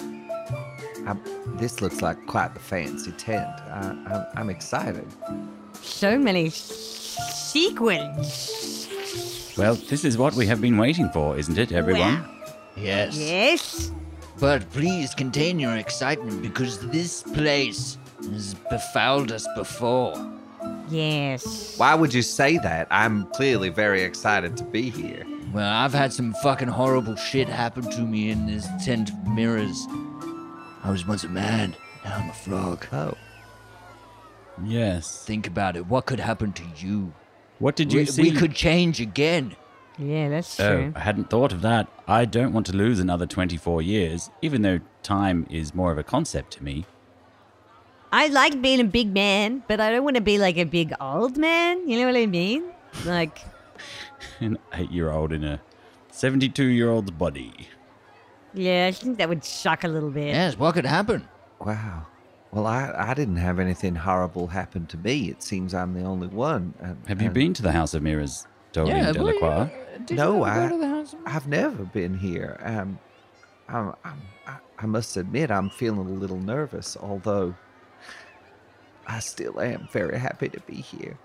Um, 1.07 1.23
this 1.59 1.81
looks 1.81 2.03
like 2.03 2.27
quite 2.27 2.53
the 2.55 2.61
fancy 2.61 3.13
tent. 3.13 3.47
I, 3.71 3.97
I'm, 4.07 4.27
I'm 4.37 4.51
excited. 4.51 5.07
So 5.83 6.19
many 6.19 6.51
sequins. 7.71 8.89
well, 9.57 9.77
this 9.77 10.05
is 10.05 10.19
what 10.19 10.35
we 10.35 10.47
have 10.47 10.61
been 10.61 10.77
waiting 10.77 11.09
for, 11.11 11.39
isn't 11.39 11.57
it, 11.59 11.73
everyone? 11.73 12.23
Wow. 12.23 12.33
Yes. 12.77 13.17
Yes. 13.17 13.93
But 14.39 14.69
please 14.71 15.15
contain 15.15 15.59
your 15.59 15.77
excitement 15.77 16.43
because 16.43 16.79
this 16.91 17.23
place 17.23 17.97
has 18.23 18.55
befouled 18.69 19.33
us 19.33 19.47
before. 19.57 20.15
Yes. 20.89 21.79
Why 21.79 21.95
would 21.95 22.13
you 22.13 22.23
say 22.23 22.59
that? 22.59 22.89
I'm 22.91 23.27
clearly 23.29 23.71
very 23.71 24.03
excited 24.03 24.57
to 24.59 24.65
be 24.65 24.91
here. 24.91 25.25
Well, 25.53 25.71
I've 25.73 25.95
had 25.95 26.13
some 26.13 26.35
fucking 26.43 26.69
horrible 26.69 27.17
shit 27.17 27.49
happen 27.49 27.89
to 27.93 28.03
me 28.03 28.31
in 28.31 28.47
this 28.47 28.67
tent 28.85 29.11
of 29.11 29.29
mirrors. 29.29 29.87
I 30.87 30.90
was 30.90 31.05
once 31.05 31.25
a 31.25 31.28
man, 31.28 31.75
now 32.05 32.16
I'm 32.16 32.31
a 32.31 32.33
frog. 32.33 32.87
Oh, 32.93 33.14
Yes. 34.64 35.25
Think 35.25 35.49
about 35.49 35.76
it. 35.76 35.87
What 35.87 36.07
could 36.07 36.21
happen 36.21 36.52
to 36.52 36.62
you? 36.76 37.12
What 37.59 37.75
did 37.75 37.93
you 37.93 38.00
we, 38.00 38.07
see? 38.07 38.23
we 38.23 38.31
could 38.31 38.55
change 38.55 39.00
again. 39.00 39.57
Yeah, 39.99 40.28
that's 40.28 40.61
Oh, 40.61 40.76
true. 40.76 40.93
I 40.95 41.00
hadn't 41.00 41.28
thought 41.28 41.52
of 41.52 41.61
that. 41.62 41.88
I 42.07 42.25
don't 42.25 42.52
want 42.52 42.66
to 42.66 42.76
lose 42.76 43.00
another 43.00 43.26
24 43.26 43.83
years, 43.83 44.31
even 44.43 44.62
though 44.62 44.78
time 45.02 45.47
is 45.50 45.75
more 45.75 45.90
of 45.90 45.99
a 45.99 46.05
concept 46.05 46.52
to 46.55 46.64
me. 46.64 46.87
I 48.12 48.28
like 48.28 48.62
being 48.62 48.81
a 48.81 48.85
big 48.85 49.12
man, 49.12 49.64
but 49.66 49.81
I 49.81 49.90
don't 49.90 50.05
want 50.05 50.16
to 50.16 50.23
be 50.23 50.38
like 50.38 50.57
a 50.57 50.64
big 50.64 50.95
old 51.00 51.37
man. 51.37 51.87
You 51.88 51.99
know 51.99 52.07
what 52.07 52.16
I 52.16 52.26
mean? 52.26 52.62
Like, 53.05 53.40
An 54.40 54.57
eight 54.73 54.93
year 54.93 55.11
old 55.11 55.33
in 55.33 55.43
a 55.43 55.61
72 56.12 56.62
year 56.64 56.88
old's 56.90 57.11
body. 57.11 57.69
Yeah, 58.57 58.87
I 58.87 58.93
think 58.93 59.19
that 59.19 59.29
would 59.29 59.45
shock 59.45 59.85
a 59.85 59.89
little 59.89 60.11
bit. 60.11 60.29
Yes, 60.29 60.59
what 60.59 60.75
could 60.75 60.87
happen? 60.87 61.29
wow. 61.61 62.07
Well, 62.53 62.67
I, 62.67 62.93
I 62.97 63.15
didn't 63.15 63.37
have 63.37 63.59
anything 63.59 63.95
horrible 63.97 64.47
happen 64.47 64.87
to 64.87 64.97
me. 64.97 65.29
It 65.29 65.43
seems 65.43 65.75
I'm 65.75 65.93
the 65.93 66.05
only 66.05 66.29
one. 66.29 66.73
And, 66.81 66.97
Have 67.07 67.21
you 67.21 67.27
and 67.27 67.35
been 67.35 67.53
to 67.55 67.63
the 67.63 67.73
House 67.73 67.93
of 67.93 68.03
Mirrors, 68.03 68.47
Doreen 68.73 69.13
Delacroix? 69.13 69.71
No, 70.13 70.45
I, 70.45 71.05
I've 71.27 71.49
never 71.49 71.85
been 71.85 72.17
here. 72.17 72.59
Um, 72.63 72.99
I'm, 73.69 73.93
I'm, 74.05 74.23
I, 74.47 74.57
I 74.79 74.87
must 74.87 75.17
admit, 75.17 75.51
I'm 75.51 75.69
feeling 75.69 76.09
a 76.09 76.19
little 76.19 76.39
nervous, 76.39 76.97
although 76.97 77.55
I 79.07 79.19
still 79.19 79.61
am 79.61 79.89
very 79.93 80.19
happy 80.19 80.49
to 80.49 80.61
be 80.61 80.77
here. 80.77 81.19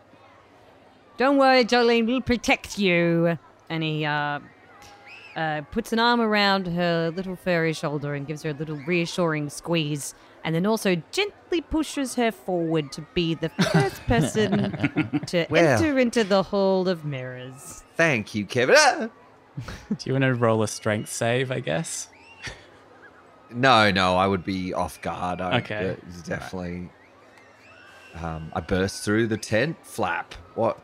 Don't 1.18 1.38
worry, 1.38 1.64
Jolene, 1.64 2.08
we'll 2.08 2.22
protect 2.22 2.78
you. 2.80 3.38
And 3.70 3.84
he 3.84 4.04
uh, 4.06 4.40
uh, 5.36 5.62
puts 5.72 5.94
an 5.94 6.00
arm 6.00 6.20
around 6.22 6.68
her 6.68 7.12
little 7.16 7.36
furry 7.36 7.74
shoulder 7.74 8.14
and 8.14 8.28
gives 8.28 8.44
her 8.44 8.50
a 8.50 8.54
little 8.54 8.78
reassuring 8.88 9.50
squeeze, 9.50 10.14
and 10.44 10.54
then 10.56 10.66
also 10.66 11.02
gently 11.12 11.62
pushes 11.62 12.16
her 12.16 12.32
forward 12.32 12.92
to 12.94 13.02
be 13.14 13.36
the 13.36 13.50
first 13.72 14.02
person 14.08 15.22
to 15.28 15.46
Well. 15.50 15.78
enter 15.82 15.98
into 16.00 16.24
the 16.24 16.44
Hall 16.44 16.88
of 16.88 17.06
Mirrors. 17.06 17.84
Thank 17.96 18.34
you, 18.36 18.46
Kevin. 18.46 18.76
Ah! 18.78 19.10
Do 19.90 19.96
you 20.06 20.14
want 20.14 20.24
to 20.24 20.34
roll 20.34 20.64
a 20.64 20.68
strength 20.68 21.10
save, 21.12 21.52
I 21.52 21.60
guess? 21.60 22.08
No, 23.54 23.92
no, 23.92 24.16
I 24.16 24.28
would 24.28 24.46
be 24.46 24.74
off 24.74 25.02
guard. 25.02 25.42
I, 25.42 25.58
Okay. 25.60 25.90
uh, 25.90 25.96
it's 26.08 26.22
definitely. 26.22 26.90
Um, 28.16 28.50
I 28.54 28.62
burst 28.62 29.04
through 29.04 29.28
the 29.28 29.38
tent 29.38 29.78
flap. 29.84 30.34
What? 30.56 30.80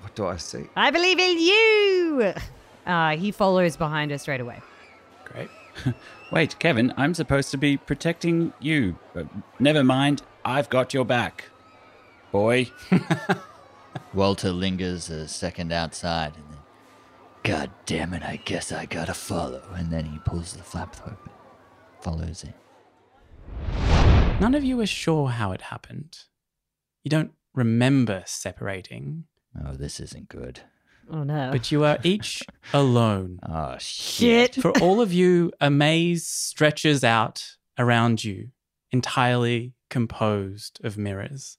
What 0.00 0.14
do 0.14 0.26
I 0.26 0.36
see? 0.36 0.64
I 0.76 0.90
believe 0.90 1.18
in 1.18 1.38
you! 1.38 2.34
Uh, 2.86 3.16
he 3.16 3.30
follows 3.30 3.76
behind 3.76 4.10
her 4.10 4.18
straight 4.18 4.40
away. 4.40 4.60
Great. 5.24 5.50
Wait, 6.32 6.58
Kevin, 6.58 6.92
I'm 6.96 7.14
supposed 7.14 7.50
to 7.50 7.58
be 7.58 7.76
protecting 7.76 8.52
you. 8.60 8.98
But 9.12 9.26
never 9.58 9.82
mind, 9.84 10.22
I've 10.44 10.68
got 10.70 10.94
your 10.94 11.04
back. 11.04 11.44
Boy. 12.32 12.70
Walter 14.14 14.52
lingers 14.52 15.10
a 15.10 15.26
second 15.28 15.72
outside 15.72 16.34
and 16.36 16.44
then, 16.50 16.58
God 17.42 17.70
damn 17.86 18.12
it, 18.14 18.22
I 18.22 18.36
guess 18.44 18.72
I 18.72 18.86
gotta 18.86 19.14
follow. 19.14 19.62
And 19.74 19.90
then 19.90 20.04
he 20.04 20.18
pulls 20.18 20.52
the 20.52 20.62
flap 20.62 20.96
open, 21.06 21.30
follows 22.00 22.44
it. 22.44 22.54
None 24.40 24.54
of 24.54 24.64
you 24.64 24.80
are 24.80 24.86
sure 24.86 25.28
how 25.28 25.52
it 25.52 25.62
happened. 25.62 26.18
You 27.02 27.10
don't 27.10 27.32
remember 27.54 28.22
separating, 28.26 29.24
Oh, 29.64 29.72
this 29.72 30.00
isn't 30.00 30.28
good. 30.28 30.60
Oh 31.10 31.22
no. 31.22 31.50
but 31.52 31.70
you 31.70 31.84
are 31.84 31.98
each 32.02 32.42
alone. 32.72 33.38
Oh, 33.48 33.76
shit. 33.78 34.54
Shit. 34.54 34.62
For 34.62 34.72
all 34.80 35.00
of 35.00 35.12
you, 35.12 35.52
a 35.60 35.70
maze 35.70 36.26
stretches 36.26 37.04
out 37.04 37.56
around 37.78 38.24
you, 38.24 38.48
entirely 38.90 39.74
composed 39.90 40.84
of 40.84 40.98
mirrors. 40.98 41.58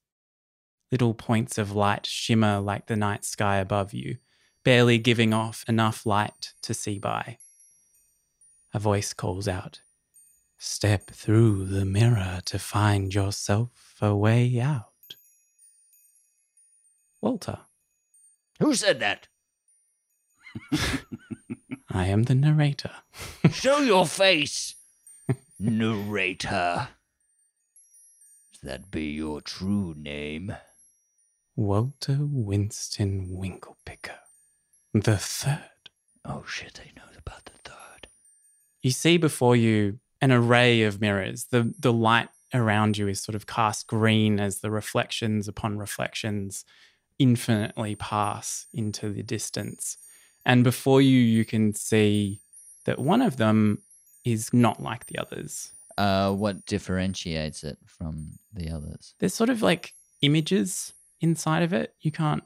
Little 0.92 1.13
points 1.13 1.58
of 1.58 1.72
light 1.75 2.06
shimmer 2.06 2.60
like 2.60 2.88
the 2.88 2.96
night 2.96 3.24
sky 3.25 3.58
above 3.58 3.94
you, 3.94 4.18
barely 4.63 4.98
giving 4.98 5.34
off 5.34 5.63
enough 5.68 6.06
light 6.06 6.54
to 6.63 6.74
see 6.74 7.00
by. 7.00 7.38
A 8.74 8.80
voice 8.80 9.13
calls 9.13 9.48
out, 9.48 9.82
Step 10.58 11.08
through 11.12 11.66
the 11.66 11.86
mirror 11.86 12.39
to 12.46 12.58
find 12.60 13.13
yourself 13.13 13.96
a 14.01 14.16
way 14.16 14.60
out. 14.60 14.86
Walter, 17.22 17.60
Who 18.60 18.74
said 18.74 19.00
that? 19.00 19.27
I 21.90 22.06
am 22.06 22.24
the 22.24 22.36
narrator. 22.36 22.92
Show 23.52 23.80
your 23.80 24.06
face, 24.06 24.76
narrator. 25.60 26.90
That 28.64 28.92
be 28.92 29.12
your 29.12 29.42
true 29.42 29.94
name. 29.98 30.56
Walter 31.56 32.18
Winston 32.20 33.30
Winklepicker, 33.30 34.20
the 34.94 35.18
third. 35.18 35.90
Oh 36.24 36.44
shit, 36.48 36.76
they 36.76 36.92
know 36.96 37.08
about 37.18 37.46
the 37.46 37.58
third. 37.64 38.08
You 38.82 38.92
see 38.92 39.18
before 39.18 39.56
you 39.56 40.00
an 40.22 40.32
array 40.32 40.84
of 40.84 41.02
mirrors. 41.02 41.46
The 41.46 41.74
the 41.80 41.94
light 41.94 42.30
around 42.54 42.98
you 42.98 43.08
is 43.08 43.22
sort 43.22 43.36
of 43.36 43.46
cast 43.46 43.88
green 43.88 44.40
as 44.40 44.60
the 44.60 44.72
reflections 44.72 45.48
upon 45.48 45.78
reflections 45.78 46.64
infinitely 47.20 47.96
pass 47.96 48.68
into 48.74 49.12
the 49.12 49.24
distance. 49.24 49.98
And 50.48 50.63
before 50.63 51.01
you 51.01 51.20
you 51.20 51.44
can 51.44 51.74
see 51.74 52.39
that 52.86 52.98
one 52.98 53.22
of 53.22 53.36
them 53.36 53.84
is 54.24 54.54
not 54.54 54.82
like 54.82 55.06
the 55.08 55.20
others. 55.20 55.72
Uh, 55.98 56.32
what 56.32 56.66
differentiates 56.66 57.66
it 57.66 57.77
from 57.86 58.39
the 58.54 58.70
others? 58.70 59.13
There's 59.20 59.34
sort 59.34 59.50
of 59.50 59.62
like 59.62 59.94
images 60.22 60.94
inside 61.20 61.63
of 61.63 61.74
it. 61.74 61.94
You 62.00 62.13
can't 62.13 62.44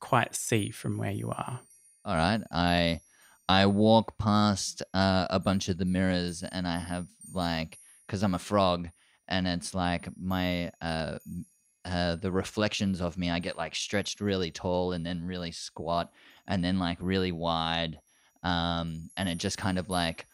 quite 0.00 0.34
see 0.34 0.70
from 0.70 0.96
where 0.96 1.10
you 1.10 1.30
are. 1.30 1.60
All 2.06 2.16
right, 2.16 2.40
I 2.50 3.00
I 3.46 3.66
walk 3.66 4.16
past 4.16 4.82
uh, 4.94 5.26
a 5.28 5.38
bunch 5.38 5.68
of 5.68 5.76
the 5.76 5.84
mirrors, 5.84 6.42
and 6.42 6.66
I 6.66 6.78
have 6.78 7.08
like, 7.34 7.78
cause 8.08 8.22
I'm 8.22 8.34
a 8.34 8.38
frog, 8.38 8.88
and 9.28 9.46
it's 9.46 9.74
like 9.74 10.08
my 10.16 10.70
uh, 10.80 11.18
uh, 11.84 12.16
the 12.16 12.32
reflections 12.32 13.00
of 13.00 13.16
me. 13.18 13.30
I 13.30 13.38
get 13.38 13.56
like 13.56 13.74
stretched 13.74 14.20
really 14.20 14.50
tall, 14.50 14.92
and 14.92 15.04
then 15.04 15.24
really 15.26 15.52
squat, 15.52 16.12
and 16.46 16.64
then 16.64 16.78
like 16.78 16.98
really 17.00 17.32
wide, 17.32 18.00
um, 18.42 19.10
and 19.16 19.28
it 19.28 19.38
just 19.38 19.58
kind 19.58 19.78
of 19.78 19.88
like 19.88 20.26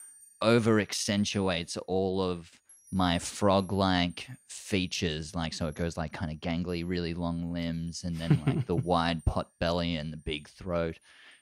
over 0.43 0.81
accentuates 0.81 1.77
all 1.87 2.23
of 2.23 2.51
my 2.93 3.19
frog 3.19 3.73
like 3.73 4.27
features 4.49 5.35
like 5.35 5.53
so 5.53 5.69
it 5.69 5.77
goes 5.77 5.97
like 5.97 6.13
kind 6.13 6.33
of 6.33 6.39
gangly 6.39 6.83
really 6.87 7.15
long 7.15 7.53
limbs 7.53 8.03
and 8.03 8.17
then 8.17 8.43
like 8.47 8.67
the 8.67 8.75
wide 8.85 9.25
pot 9.25 9.51
belly 9.61 9.95
and 9.97 10.13
the 10.13 10.17
big 10.17 10.49
throat 10.49 10.99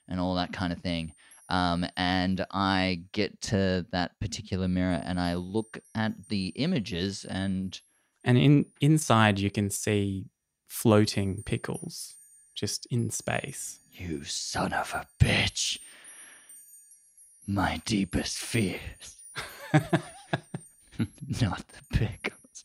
and 0.08 0.20
all 0.20 0.34
that 0.34 0.52
kind 0.52 0.72
of 0.72 0.80
thing 0.80 1.14
Um, 1.48 1.86
and 1.96 2.44
I 2.50 3.04
get 3.12 3.40
to 3.42 3.86
that 3.92 4.18
particular 4.20 4.68
mirror 4.68 5.00
and 5.02 5.18
I 5.18 5.34
look 5.34 5.78
at 5.94 6.28
the 6.28 6.48
images 6.56 7.24
and 7.24 7.80
And 8.28 8.37
in 8.37 8.66
inside 8.82 9.38
you 9.38 9.50
can 9.50 9.70
see 9.70 10.26
floating 10.66 11.42
pickles 11.44 12.16
just 12.54 12.87
in 12.90 13.08
space. 13.08 13.80
you 13.90 14.23
son 14.25 14.75
of 14.75 14.92
a 14.92 15.06
bitch, 15.18 15.78
my 17.47 17.80
deepest 17.87 18.37
fears. 18.37 19.16
Not 19.73 21.68
the 21.68 21.82
pickles. 21.90 22.64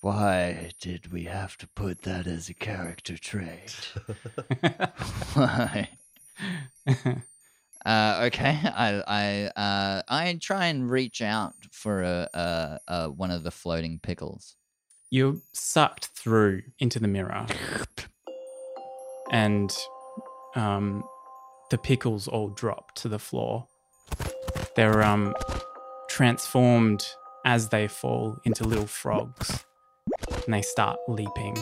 Why 0.00 0.70
did 0.80 1.12
we 1.12 1.24
have 1.24 1.56
to 1.58 1.66
put 1.66 2.02
that 2.02 2.28
as 2.28 2.48
a 2.48 2.54
character 2.54 3.16
trait? 3.16 3.92
Why? 5.34 5.88
Uh, 7.84 8.20
okay, 8.26 8.56
I 8.64 9.02
I 9.08 9.60
uh, 9.60 10.02
I 10.08 10.38
try 10.40 10.66
and 10.66 10.88
reach 10.88 11.20
out 11.20 11.54
for 11.72 12.02
a, 12.02 12.28
a, 12.32 12.78
a 12.86 13.10
one 13.10 13.32
of 13.32 13.42
the 13.42 13.50
floating 13.50 13.98
pickles. 13.98 14.54
You're 15.12 15.36
sucked 15.52 16.06
through 16.06 16.62
into 16.78 16.98
the 16.98 17.06
mirror. 17.06 17.44
And 19.30 19.70
um, 20.56 21.04
the 21.68 21.76
pickles 21.76 22.28
all 22.28 22.48
drop 22.48 22.94
to 22.94 23.10
the 23.10 23.18
floor. 23.18 23.66
They're 24.74 25.02
um, 25.02 25.34
transformed 26.08 27.06
as 27.44 27.68
they 27.68 27.88
fall 27.88 28.38
into 28.46 28.64
little 28.64 28.86
frogs. 28.86 29.66
And 30.46 30.54
they 30.54 30.62
start 30.62 30.98
leaping 31.06 31.58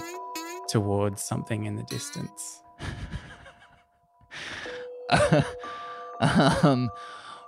towards 0.69 1.21
something 1.21 1.65
in 1.65 1.75
the 1.75 1.83
distance. 1.83 2.63
um, 6.21 6.89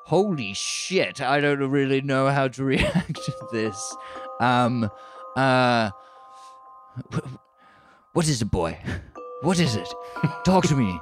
holy 0.06 0.52
shit! 0.52 1.20
I 1.20 1.38
don't 1.38 1.60
really 1.70 2.00
know 2.00 2.26
how 2.26 2.48
to 2.48 2.64
react 2.74 3.14
to 3.14 3.46
this. 3.52 3.96
Um, 4.40 4.90
uh, 5.36 5.90
wh- 7.12 7.18
what 8.12 8.28
is 8.28 8.42
it, 8.42 8.50
boy? 8.50 8.78
What 9.42 9.58
is 9.58 9.74
it? 9.76 9.88
Talk 10.44 10.64
to 10.66 10.76
me. 10.76 11.00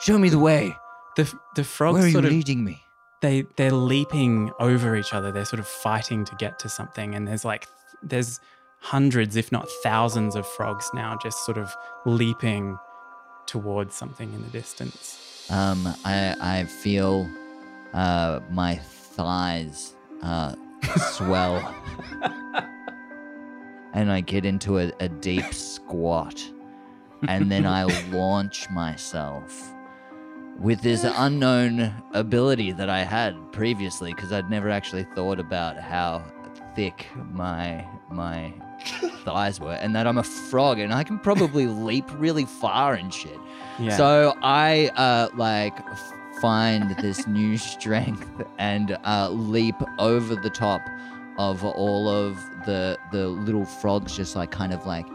Show 0.00 0.18
me 0.18 0.28
the 0.28 0.38
way. 0.38 0.74
The, 1.16 1.32
the 1.56 1.64
frogs 1.64 1.94
Where 1.98 2.04
are 2.04 2.08
you 2.08 2.18
of 2.18 2.24
leading 2.24 2.64
me? 2.64 2.82
they 3.20 3.44
they're 3.56 3.72
leaping 3.72 4.52
over 4.60 4.94
each 4.94 5.12
other. 5.12 5.32
They're 5.32 5.44
sort 5.44 5.58
of 5.58 5.66
fighting 5.66 6.24
to 6.26 6.34
get 6.36 6.58
to 6.60 6.68
something, 6.68 7.14
and 7.16 7.26
there's 7.26 7.44
like 7.44 7.66
there's 8.02 8.38
hundreds, 8.80 9.34
if 9.34 9.50
not 9.50 9.68
thousands, 9.82 10.36
of 10.36 10.46
frogs 10.46 10.88
now 10.94 11.18
just 11.20 11.44
sort 11.44 11.58
of 11.58 11.74
leaping 12.06 12.78
towards 13.46 13.96
something 13.96 14.32
in 14.32 14.42
the 14.42 14.50
distance. 14.50 15.46
Um, 15.50 15.88
I 16.04 16.36
I 16.40 16.64
feel 16.64 17.28
uh 17.92 18.38
my 18.52 18.76
thighs 18.76 19.94
uh 20.22 20.54
swell, 21.10 21.74
and 23.98 24.12
I 24.12 24.20
get 24.20 24.44
into 24.44 24.78
a, 24.78 24.92
a 25.00 25.08
deep 25.08 25.52
squat, 25.52 26.40
and 27.26 27.50
then 27.50 27.66
I 27.66 27.82
launch 28.12 28.70
myself 28.70 29.74
with 30.60 30.80
this 30.82 31.04
unknown 31.04 31.92
ability 32.14 32.70
that 32.72 32.88
I 32.88 33.02
had 33.02 33.34
previously 33.52 34.14
because 34.14 34.32
I'd 34.32 34.48
never 34.48 34.70
actually 34.70 35.04
thought 35.16 35.40
about 35.40 35.78
how 35.78 36.22
thick 36.76 37.06
my 37.32 37.84
my 38.08 38.54
thighs 39.24 39.58
were, 39.58 39.74
and 39.74 39.96
that 39.96 40.06
I'm 40.06 40.18
a 40.18 40.22
frog 40.22 40.78
and 40.78 40.94
I 40.94 41.02
can 41.02 41.18
probably 41.18 41.66
leap 41.88 42.04
really 42.18 42.44
far 42.44 42.94
and 42.94 43.12
shit. 43.12 43.38
Yeah. 43.80 43.96
So 43.96 44.34
I 44.42 44.90
uh 44.94 45.28
like 45.36 45.76
find 46.40 46.96
this 46.98 47.26
new 47.26 47.58
strength 47.58 48.30
and 48.58 48.96
uh 49.04 49.30
leap 49.30 49.74
over 49.98 50.36
the 50.36 50.50
top 50.50 50.82
of 51.38 51.64
all 51.64 52.08
of 52.08 52.36
the 52.66 52.98
the 53.12 53.28
little 53.28 53.64
frogs 53.64 54.14
just 54.16 54.36
like 54.36 54.50
kind 54.50 54.72
of 54.72 54.84
like 54.86 55.06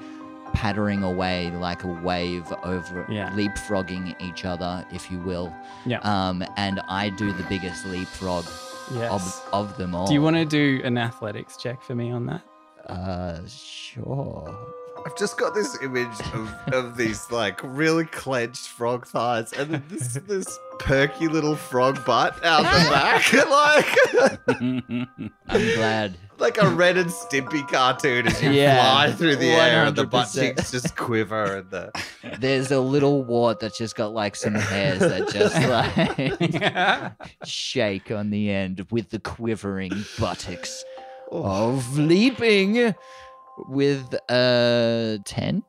pattering 0.53 1.03
away 1.03 1.49
like 1.51 1.83
a 1.83 1.87
wave 1.87 2.45
over 2.63 3.05
Yeah. 3.09 3.31
leapfrogging 3.31 4.15
each 4.21 4.45
other 4.45 4.85
if 4.91 5.09
you 5.11 5.19
will 5.19 5.53
Yeah. 5.85 5.99
um 6.03 6.43
and 6.57 6.79
i 6.87 7.09
do 7.09 7.31
the 7.33 7.43
biggest 7.43 7.85
leapfrog 7.87 8.45
yes. 8.93 9.11
of, 9.11 9.49
of 9.51 9.77
them 9.77 9.95
all 9.95 10.05
Do 10.07 10.13
you 10.13 10.21
want 10.21 10.35
to 10.35 10.45
do 10.45 10.79
an 10.83 10.97
athletics 10.97 11.57
check 11.57 11.81
for 11.81 11.95
me 11.95 12.11
on 12.11 12.25
that? 12.27 12.41
uh 12.87 13.39
sure 13.47 14.55
I've 15.05 15.17
just 15.17 15.37
got 15.37 15.53
this 15.53 15.77
image 15.81 16.17
of, 16.33 16.53
of 16.73 16.95
these 16.97 17.29
like 17.31 17.59
really 17.63 18.05
clenched 18.05 18.69
frog 18.69 19.05
thighs 19.05 19.51
and 19.53 19.73
this 19.89 20.13
this 20.27 20.59
perky 20.83 21.27
little 21.27 21.55
frog 21.55 22.03
butt 22.05 22.43
out 22.45 22.63
the 22.63 22.89
back, 22.89 23.33
like. 23.49 25.07
I'm 25.47 25.75
glad. 25.75 26.17
Like 26.39 26.57
a 26.61 26.67
Ren 26.67 26.97
and 26.97 27.09
Stimpy 27.09 27.65
cartoon 27.69 28.27
as 28.27 28.41
you 28.41 28.49
Yeah, 28.51 28.81
fly 28.81 29.11
through 29.13 29.37
the 29.37 29.49
air 29.51 29.85
and 29.85 29.95
the 29.95 30.05
butt 30.05 30.29
cheeks 30.33 30.71
just 30.71 30.95
quiver 30.97 31.57
and 31.57 31.69
the 31.69 31.91
there's 32.39 32.71
a 32.71 32.79
little 32.79 33.23
wart 33.23 33.59
that's 33.59 33.77
just 33.77 33.95
got 33.95 34.13
like 34.13 34.35
some 34.35 34.55
hairs 34.55 34.99
that 34.99 35.29
just 35.29 35.55
like 37.37 37.47
shake 37.47 38.11
on 38.11 38.29
the 38.31 38.49
end 38.49 38.85
with 38.91 39.09
the 39.11 39.19
quivering 39.19 39.91
buttocks 40.19 40.83
of 41.31 41.97
leaping 41.97 42.93
with 43.69 44.13
uh 44.29 45.17
10 45.25 45.63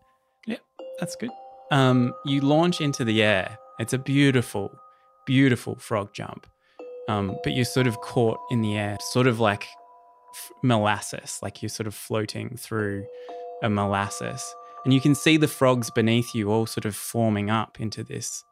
Yeah, 0.47 0.57
That's 0.99 1.15
good. 1.17 1.31
Um, 1.71 2.15
you 2.25 2.41
launch 2.41 2.81
into 2.81 3.05
the 3.05 3.23
air. 3.23 3.59
It's 3.79 3.93
a 3.93 3.99
beautiful, 3.99 4.71
beautiful 5.27 5.77
frog 5.77 6.13
jump. 6.13 6.47
Um, 7.09 7.37
but 7.43 7.53
you're 7.53 7.65
sort 7.65 7.87
of 7.87 8.01
caught 8.01 8.39
in 8.51 8.63
the 8.63 8.77
air, 8.77 8.97
sort 9.01 9.27
of 9.27 9.39
like 9.39 9.67
f- 10.35 10.53
molasses, 10.63 11.39
like 11.43 11.63
you're 11.63 11.69
sort 11.69 11.87
of 11.87 11.95
floating 11.95 12.57
through 12.57 13.07
a 13.63 13.69
molasses. 13.69 14.55
And 14.85 14.93
you 14.93 15.01
can 15.01 15.15
see 15.15 15.37
the 15.37 15.49
frogs 15.49 15.91
beneath 15.91 16.35
you 16.35 16.51
all 16.51 16.67
sort 16.67 16.85
of 16.85 16.97
forming 16.97 17.51
up 17.51 17.81
into 17.81 18.05
this, 18.05 18.45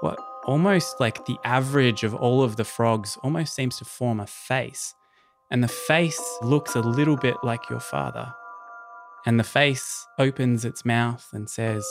what 0.00 0.18
almost 0.44 1.00
like 1.00 1.24
the 1.26 1.38
average 1.44 2.04
of 2.04 2.14
all 2.14 2.42
of 2.42 2.56
the 2.56 2.64
frogs 2.64 3.16
almost 3.22 3.54
seems 3.54 3.78
to 3.78 3.84
form 3.84 4.20
a 4.20 4.26
face. 4.26 4.94
And 5.50 5.62
the 5.62 5.68
face 5.68 6.20
looks 6.42 6.74
a 6.74 6.80
little 6.80 7.16
bit 7.16 7.36
like 7.42 7.68
your 7.70 7.80
father. 7.80 8.32
And 9.26 9.38
the 9.38 9.44
face 9.44 10.06
opens 10.18 10.64
its 10.64 10.84
mouth 10.84 11.26
and 11.32 11.48
says, 11.48 11.86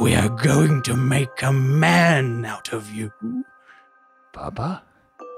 We 0.00 0.14
are 0.14 0.28
going 0.28 0.82
to 0.82 0.96
make 0.96 1.42
a 1.42 1.52
man 1.52 2.44
out 2.44 2.72
of 2.72 2.90
you. 2.90 3.12
Baba 4.36 4.82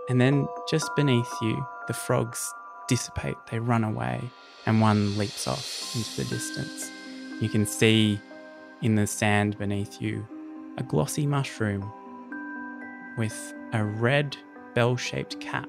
And 0.08 0.20
then 0.20 0.48
just 0.68 0.94
beneath 0.96 1.30
you, 1.40 1.66
the 1.86 1.94
frogs 1.94 2.52
dissipate, 2.88 3.36
they 3.50 3.58
run 3.58 3.84
away, 3.84 4.20
and 4.66 4.80
one 4.80 5.16
leaps 5.16 5.46
off 5.46 5.94
into 5.94 6.16
the 6.16 6.24
distance. 6.24 6.90
You 7.40 7.48
can 7.48 7.66
see 7.66 8.18
in 8.82 8.94
the 8.96 9.06
sand 9.06 9.58
beneath 9.58 10.00
you 10.00 10.26
a 10.78 10.82
glossy 10.82 11.26
mushroom 11.26 11.90
with 13.16 13.54
a 13.72 13.84
red 13.84 14.36
bell 14.74 14.96
shaped 14.96 15.38
cap 15.40 15.68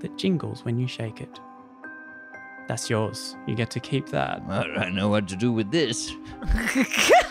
that 0.00 0.16
jingles 0.16 0.64
when 0.64 0.78
you 0.78 0.88
shake 0.88 1.20
it. 1.20 1.40
That's 2.68 2.88
yours. 2.88 3.36
You 3.46 3.54
get 3.56 3.70
to 3.72 3.80
keep 3.80 4.08
that. 4.10 4.42
i 4.48 4.62
don't 4.64 4.94
know 4.94 5.08
what 5.08 5.28
to 5.28 5.36
do 5.36 5.52
with 5.52 5.70
this 5.70 6.12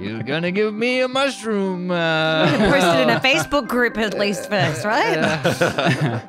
you're 0.00 0.22
gonna 0.22 0.50
give 0.50 0.74
me 0.74 1.00
a 1.00 1.08
mushroom 1.08 1.90
uh, 1.90 2.46
Post 2.70 2.86
it 2.86 3.00
in 3.02 3.10
a 3.10 3.20
Facebook 3.24 3.68
group 3.68 3.96
at 3.98 4.18
least 4.18 4.48
first, 4.48 4.84
right? 4.84 5.14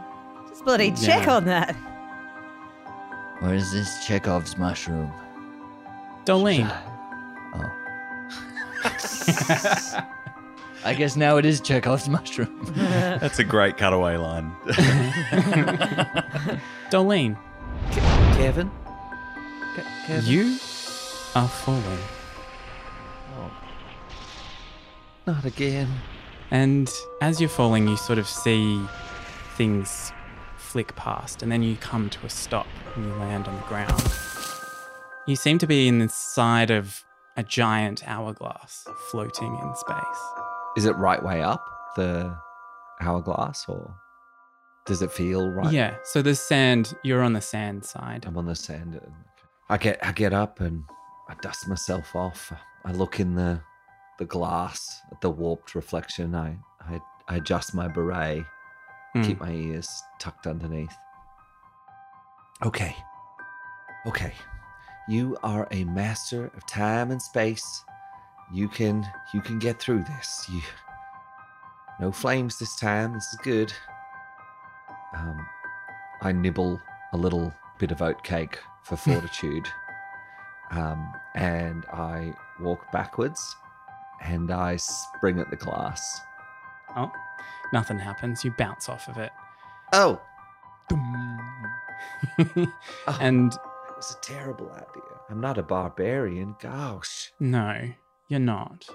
Just 0.49 0.63
bloody 0.65 0.91
check 0.91 1.25
Yeah. 1.25 1.36
on 1.36 1.45
that. 1.45 1.75
where 3.39 3.53
is 3.56 3.71
this 3.71 4.06
chekhov's 4.06 4.58
mushroom 4.58 5.12
Dolene. 6.25 6.69
oh 7.56 7.69
i 10.86 10.93
guess 10.93 11.15
now 11.15 11.38
it 11.38 11.45
is 11.45 11.60
chekhov's 11.62 12.08
mushroom 12.08 12.71
That's 12.75 13.39
a 13.39 13.43
great 13.43 13.77
cutaway 13.77 14.15
line. 14.17 14.51
Dolene, 16.89 17.38
Kevin? 18.38 18.69
Ke- 19.75 20.06
Kevin? 20.08 20.25
you 20.25 20.58
are 21.36 21.48
falling. 21.48 22.00
Oh. 23.36 23.52
Not 25.26 25.46
again. 25.46 25.89
And 26.52 26.91
as 27.22 27.39
you're 27.39 27.50
falling, 27.50 27.88
you 27.88 27.98
sort 27.98 28.19
of 28.19 28.28
see 28.28 28.80
things 29.56 30.12
flick 30.58 30.96
past, 30.96 31.43
and 31.43 31.52
then 31.52 31.63
you 31.63 31.76
come 31.78 32.10
to 32.10 32.26
a 32.26 32.30
stop 32.30 32.67
and 32.96 33.06
you 33.06 33.13
land 33.13 33.48
on 33.48 33.56
the 33.56 33.62
ground. 33.63 34.04
You 35.28 35.36
seem 35.36 35.58
to 35.60 35.67
be 35.67 35.88
in 35.88 36.00
the 36.00 36.10
side 36.10 36.72
of 36.72 37.04
a 37.38 37.43
giant 37.43 38.08
hourglass 38.08 38.86
floating 39.10 39.56
in 39.56 39.76
space. 39.76 39.98
Is 40.76 40.86
it 40.86 40.96
right 40.98 41.24
way 41.24 41.41
up 41.41 41.65
the 41.96 42.36
hourglass 43.00 43.65
or 43.67 43.96
does 44.86 45.02
it 45.02 45.12
feel 45.12 45.50
right? 45.50 45.72
Yeah, 45.72 45.96
so 46.04 46.22
there's 46.22 46.39
sand, 46.39 46.96
you're 47.04 47.22
on 47.22 47.34
the 47.34 47.41
sand 47.41 47.86
side. 47.86 48.26
I'm 48.28 48.38
on 48.38 48.46
the 48.46 48.56
sand. 48.56 49.00
I 49.69 49.78
get 49.78 50.06
I 50.06 50.12
get 50.12 50.34
up 50.34 50.60
and 50.60 50.84
I 51.29 51.36
dust 51.41 51.67
myself 51.67 52.15
off. 52.15 52.51
I 52.86 52.91
look 52.91 53.19
in 53.19 53.36
the 53.36 53.62
the 54.19 54.25
glass 54.25 55.01
at 55.12 55.21
the 55.21 55.29
warped 55.29 55.73
reflection. 55.75 56.36
I 56.36 56.57
I, 56.81 56.99
I 57.27 57.36
adjust 57.38 57.73
my 57.73 57.88
beret, 57.88 58.45
Mm. 59.15 59.25
keep 59.25 59.39
my 59.39 59.51
ears 59.51 59.88
tucked 60.19 60.47
underneath. 60.47 60.95
Okay. 62.65 62.95
Okay. 64.07 64.33
You 65.07 65.38
are 65.43 65.67
a 65.71 65.83
master 65.83 66.45
of 66.55 66.65
time 66.65 67.12
and 67.12 67.21
space. 67.21 67.83
You 68.51 68.67
can 68.67 69.05
you 69.33 69.41
can 69.41 69.59
get 69.59 69.79
through 69.79 70.03
this. 70.03 70.45
You 70.51 70.62
no 71.99 72.12
flames 72.12 72.57
this 72.57 72.75
time. 72.75 73.13
This 73.13 73.27
is 73.33 73.39
good. 73.43 73.71
Um, 75.15 75.45
I 76.21 76.31
nibble 76.31 76.81
a 77.13 77.17
little 77.17 77.53
bit 77.77 77.91
of 77.91 77.99
oatcake 77.99 78.55
for 78.83 78.95
fortitude, 79.07 79.67
um, 80.71 81.13
and 81.36 81.86
I 81.88 82.34
walk 82.60 82.91
backwards, 82.91 83.56
and 84.21 84.52
I 84.52 84.78
spring 84.78 85.39
at 85.39 85.49
the 85.49 85.56
glass. 85.56 86.21
Oh, 86.95 87.12
nothing 87.71 87.99
happens. 87.99 88.43
You 88.43 88.52
bounce 88.58 88.89
off 88.89 89.08
of 89.08 89.17
it. 89.17 89.32
Oh, 89.93 90.21
and 93.19 93.52
that 93.52 93.95
was 93.95 94.17
a 94.17 94.21
terrible 94.21 94.69
idea. 94.71 95.04
I'm 95.30 95.39
not 95.39 95.58
a 95.58 95.63
barbarian. 95.63 96.56
Gosh. 96.60 97.32
no, 97.39 97.89
you're 98.28 98.39
not. 98.39 98.86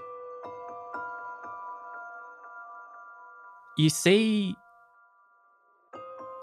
You 3.77 3.91
see, 3.91 4.57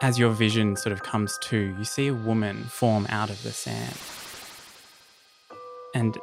as 0.01 0.17
your 0.17 0.29
vision 0.29 0.75
sort 0.77 0.93
of 0.93 1.03
comes 1.03 1.38
to, 1.43 1.75
you 1.77 1.83
see 1.83 2.07
a 2.07 2.13
woman 2.13 2.63
form 2.63 3.05
out 3.09 3.29
of 3.29 3.43
the 3.43 3.51
sand. 3.51 3.97
And 5.95 6.17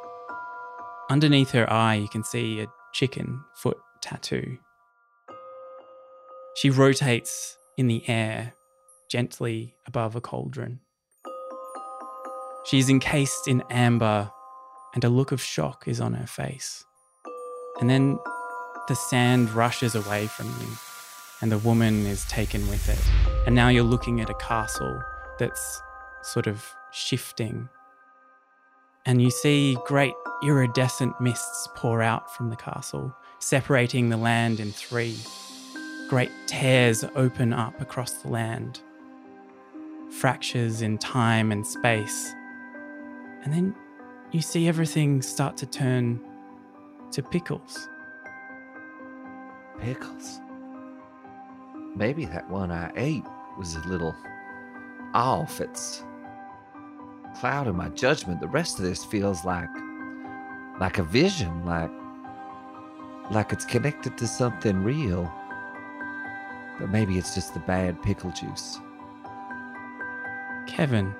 underneath 1.09 1.51
her 1.51 1.71
eye, 1.71 1.95
you 1.95 2.07
can 2.07 2.23
see 2.23 2.61
a 2.61 2.67
chicken 2.93 3.43
foot 3.55 3.77
tattoo. 4.01 4.59
She 6.55 6.69
rotates 6.69 7.57
in 7.75 7.87
the 7.87 8.07
air 8.07 8.53
gently 9.09 9.75
above 9.87 10.15
a 10.15 10.21
cauldron. 10.21 10.79
She 12.65 12.77
is 12.77 12.89
encased 12.89 13.47
in 13.47 13.63
amber, 13.69 14.31
and 14.93 15.03
a 15.03 15.09
look 15.09 15.31
of 15.31 15.41
shock 15.41 15.87
is 15.87 15.99
on 15.99 16.13
her 16.13 16.27
face. 16.27 16.85
And 17.81 17.89
then 17.89 18.19
the 18.87 18.95
sand 18.95 19.49
rushes 19.51 19.95
away 19.95 20.27
from 20.27 20.47
you, 20.61 20.67
and 21.41 21.51
the 21.51 21.57
woman 21.57 22.05
is 22.05 22.25
taken 22.25 22.67
with 22.69 22.87
it. 22.87 23.01
And 23.47 23.55
now 23.55 23.69
you're 23.69 23.83
looking 23.83 24.21
at 24.21 24.29
a 24.29 24.35
castle 24.35 25.01
that's 25.39 25.81
sort 26.21 26.45
of 26.45 26.63
shifting. 26.91 27.69
And 29.05 29.21
you 29.21 29.29
see 29.31 29.77
great 29.85 30.13
iridescent 30.43 31.19
mists 31.19 31.67
pour 31.75 32.01
out 32.01 32.33
from 32.35 32.49
the 32.49 32.55
castle, 32.55 33.13
separating 33.39 34.09
the 34.09 34.17
land 34.17 34.59
in 34.59 34.71
three. 34.71 35.17
Great 36.09 36.31
tears 36.47 37.03
open 37.15 37.53
up 37.53 37.81
across 37.81 38.13
the 38.13 38.29
land, 38.29 38.81
fractures 40.09 40.81
in 40.81 40.97
time 40.97 41.51
and 41.51 41.65
space. 41.65 42.33
And 43.43 43.53
then 43.53 43.75
you 44.31 44.41
see 44.41 44.67
everything 44.67 45.21
start 45.21 45.57
to 45.57 45.65
turn 45.65 46.21
to 47.11 47.21
pickles. 47.21 47.89
Pickles. 49.79 50.39
Maybe 51.95 52.25
that 52.25 52.49
one 52.49 52.71
I 52.71 52.91
ate 52.95 53.25
was 53.57 53.75
a 53.75 53.87
little 53.87 54.15
off. 55.13 55.59
It's 55.59 56.03
clouding 57.35 57.75
my 57.75 57.89
judgment. 57.89 58.39
The 58.39 58.47
rest 58.47 58.79
of 58.79 58.85
this 58.85 59.03
feels 59.03 59.43
like 59.45 59.69
like 60.79 60.97
a 60.97 61.03
vision, 61.03 61.65
like 61.65 61.91
like 63.31 63.51
it's 63.53 63.65
connected 63.65 64.17
to 64.17 64.27
something 64.27 64.83
real. 64.83 65.31
But 66.79 66.89
maybe 66.89 67.17
it's 67.17 67.33
just 67.35 67.53
the 67.53 67.59
bad 67.61 68.01
pickle 68.01 68.31
juice. 68.31 68.79
Kevin, 70.67 71.13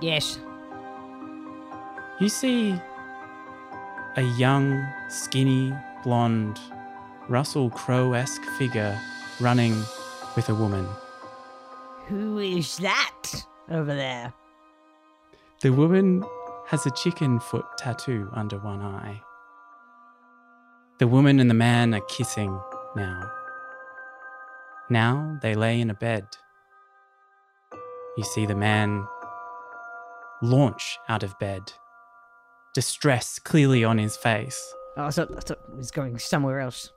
Yes. 0.00 0.38
you 2.20 2.28
see 2.28 2.80
a 4.16 4.22
young, 4.22 4.86
skinny, 5.08 5.74
blonde, 6.02 6.58
Russell 7.28 7.68
Crowe 7.70 8.12
esque 8.14 8.42
figure 8.58 8.98
running 9.40 9.74
with 10.36 10.48
a 10.48 10.54
woman. 10.54 10.86
Who 12.08 12.38
is 12.38 12.78
that 12.78 13.44
over 13.70 13.94
there? 13.94 14.32
The 15.62 15.70
woman 15.70 16.24
has 16.66 16.86
a 16.86 16.90
chicken 16.90 17.40
foot 17.40 17.64
tattoo 17.78 18.28
under 18.32 18.58
one 18.58 18.80
eye. 18.80 19.20
The 20.98 21.06
woman 21.06 21.40
and 21.40 21.48
the 21.48 21.54
man 21.54 21.94
are 21.94 22.00
kissing 22.02 22.58
now. 22.94 23.30
Now 24.88 25.38
they 25.42 25.54
lay 25.54 25.80
in 25.80 25.90
a 25.90 25.94
bed. 25.94 26.26
You 28.16 28.24
see 28.24 28.44
the 28.44 28.54
man 28.54 29.06
launch 30.42 30.98
out 31.08 31.22
of 31.22 31.38
bed, 31.38 31.72
distress 32.74 33.38
clearly 33.38 33.84
on 33.84 33.98
his 33.98 34.16
face. 34.16 34.74
Oh, 34.96 35.04
I 35.04 35.10
thought, 35.10 35.30
I 35.36 35.40
thought 35.40 35.58
it 35.72 35.76
was 35.76 35.90
going 35.90 36.18
somewhere 36.18 36.60
else. 36.60 36.90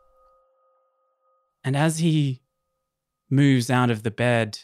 And 1.64 1.78
as 1.78 2.00
he 2.00 2.42
moves 3.30 3.70
out 3.70 3.90
of 3.90 4.04
the 4.04 4.12
bed, 4.12 4.60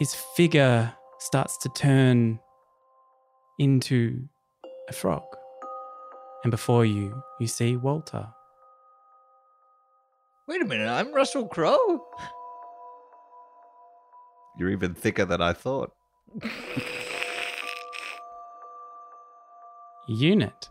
his 0.00 0.14
figure 0.14 0.92
starts 1.18 1.58
to 1.58 1.68
turn 1.68 2.40
into 3.58 4.18
a 4.88 4.94
frog. 4.94 5.22
And 6.42 6.50
before 6.50 6.86
you, 6.86 7.22
you 7.38 7.46
see 7.46 7.76
Walter. 7.76 8.26
Wait 10.48 10.62
a 10.62 10.64
minute, 10.64 10.88
I'm 10.88 11.12
Russell 11.12 11.46
Crowe? 11.46 12.02
You're 14.58 14.70
even 14.70 14.94
thicker 14.94 15.26
than 15.26 15.42
I 15.42 15.52
thought. 15.52 15.92
Unit. 20.08 20.70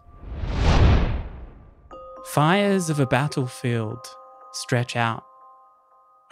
Fires 2.25 2.89
of 2.89 2.99
a 2.99 3.05
battlefield 3.05 4.07
stretch 4.53 4.95
out 4.95 5.23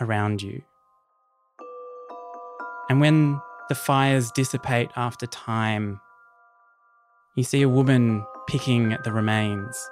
around 0.01 0.41
you. 0.41 0.63
And 2.89 3.02
when 3.02 3.41
the 3.69 3.76
fires 3.76 4.32
dissipate 4.32 4.91
after 4.95 5.28
time, 5.28 6.00
you 7.36 7.43
see 7.43 7.62
a 7.62 7.69
woman 7.69 8.26
picking 8.47 8.93
at 8.93 9.04
the 9.04 9.12
remains. 9.12 9.89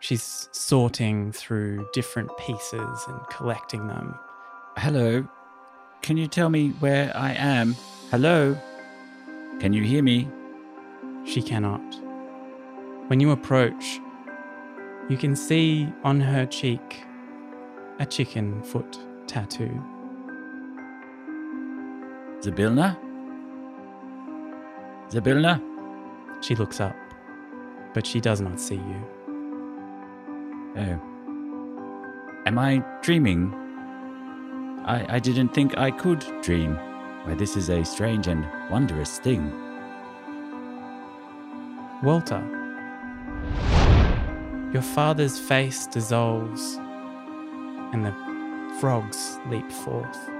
She's 0.00 0.48
sorting 0.52 1.32
through 1.32 1.88
different 1.92 2.36
pieces 2.38 3.04
and 3.08 3.20
collecting 3.30 3.86
them. 3.86 4.18
Hello. 4.76 5.26
Can 6.02 6.16
you 6.16 6.26
tell 6.26 6.50
me 6.50 6.70
where 6.80 7.10
I 7.16 7.32
am? 7.32 7.74
Hello. 8.10 8.56
Can 9.60 9.72
you 9.72 9.82
hear 9.82 10.02
me? 10.02 10.28
She 11.24 11.40
cannot. 11.40 11.80
When 13.08 13.20
you 13.20 13.30
approach, 13.30 14.00
you 15.08 15.16
can 15.16 15.34
see 15.34 15.88
on 16.04 16.20
her 16.20 16.46
cheek 16.46 17.02
a 17.98 18.06
chicken 18.06 18.62
foot 18.62 18.98
tattoo. 19.26 19.82
Zybilna? 22.40 22.96
Zybilna? 25.08 25.62
She 26.42 26.54
looks 26.54 26.80
up, 26.80 26.96
but 27.94 28.06
she 28.06 28.20
does 28.20 28.40
not 28.40 28.60
see 28.60 28.76
you. 28.76 29.00
Oh. 30.76 31.00
Am 32.46 32.58
I 32.58 32.84
dreaming? 33.02 33.52
I, 34.84 35.16
I 35.16 35.18
didn't 35.18 35.54
think 35.54 35.76
I 35.78 35.90
could 35.90 36.24
dream. 36.42 36.76
Why, 37.24 37.34
this 37.34 37.56
is 37.56 37.70
a 37.70 37.84
strange 37.84 38.28
and 38.28 38.46
wondrous 38.70 39.18
thing. 39.18 39.52
Walter, 42.02 42.44
your 44.72 44.82
father's 44.82 45.38
face 45.38 45.86
dissolves 45.86 46.78
and 47.92 48.04
the 48.04 48.12
frogs 48.78 49.38
leap 49.48 49.72
forth. 49.72 50.35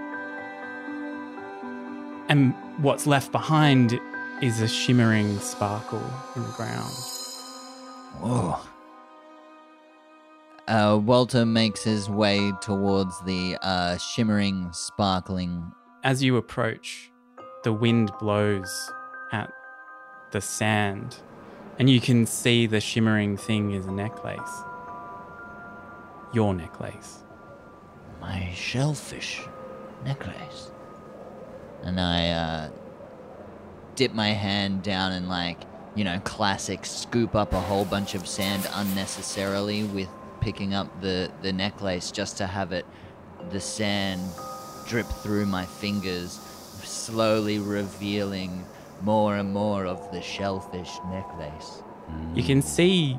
And 2.29 2.55
what's 2.79 3.07
left 3.07 3.31
behind 3.33 4.01
is 4.43 4.61
a 4.61 4.69
shimmering 4.69 5.39
sparkle 5.39 6.03
in 6.35 6.43
the 6.43 6.51
ground. 6.51 6.93
Whoa. 8.21 8.59
Uh, 10.67 10.99
Walter 11.01 11.47
makes 11.47 11.85
his 11.85 12.11
way 12.11 12.53
towards 12.61 13.21
the 13.21 13.57
uh, 13.63 13.97
shimmering, 13.99 14.73
sparkling. 14.73 15.71
As 16.03 16.25
you 16.25 16.37
approach, 16.37 17.13
the 17.63 17.73
wind 17.73 18.11
blows 18.19 18.91
at 19.33 19.53
the 20.33 20.41
sand, 20.41 21.19
and 21.79 21.89
you 21.89 22.01
can 22.01 22.27
see 22.27 22.67
the 22.67 22.81
shimmering 22.81 23.37
thing 23.37 23.73
is 23.73 23.87
a 23.87 23.93
necklace. 23.93 24.63
Your 26.33 26.53
necklace. 26.53 27.23
My 28.21 28.53
shellfish 28.53 29.43
necklace. 30.05 30.73
And 31.87 31.99
I 31.99 32.29
uh, 32.29 32.71
dip 33.95 34.13
my 34.13 34.29
hand 34.29 34.83
down 34.83 35.13
and 35.13 35.29
like 35.29 35.59
you 35.97 36.05
know, 36.05 36.21
classic 36.25 36.85
scoop 36.85 37.35
up 37.35 37.55
a 37.55 37.61
whole 37.61 37.87
bunch 37.87 38.15
of 38.15 38.29
sand 38.29 38.69
unnecessarily 38.75 39.83
with 39.85 40.09
picking 40.41 40.75
up 40.75 41.01
the, 41.01 41.31
the 41.43 41.53
necklace 41.53 42.13
just 42.13 42.37
to 42.37 42.47
have 42.47 42.71
it, 42.71 42.85
the 43.51 43.61
sand 43.61 44.21
drip 44.87 45.07
through 45.07 45.47
my 45.47 45.65
fingers, 45.65 46.39
slowly 46.85 47.59
revealing 47.59 48.65
more 49.03 49.37
and 49.37 49.53
more 49.53 49.87
of 49.87 50.13
the 50.13 50.21
shellfish 50.21 50.93
necklace. 51.11 51.83
You 52.35 52.43
can 52.43 52.63
see, 52.63 53.19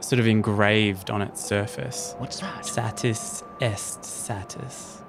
sort 0.00 0.18
of 0.18 0.26
engraved 0.26 1.10
on 1.10 1.22
its 1.22 1.44
surface, 1.44 2.14
What's 2.18 2.40
that? 2.40 2.64
Satis 2.64 3.44
est 3.60 4.04
satis. 4.04 4.99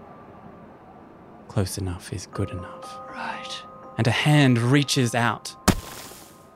Close 1.52 1.78
enough 1.78 2.14
is 2.14 2.28
good 2.28 2.50
enough. 2.52 2.98
Right. 3.10 3.64
And 3.98 4.08
a 4.08 4.12
hand 4.12 4.58
reaches 4.58 5.14
out 5.14 5.54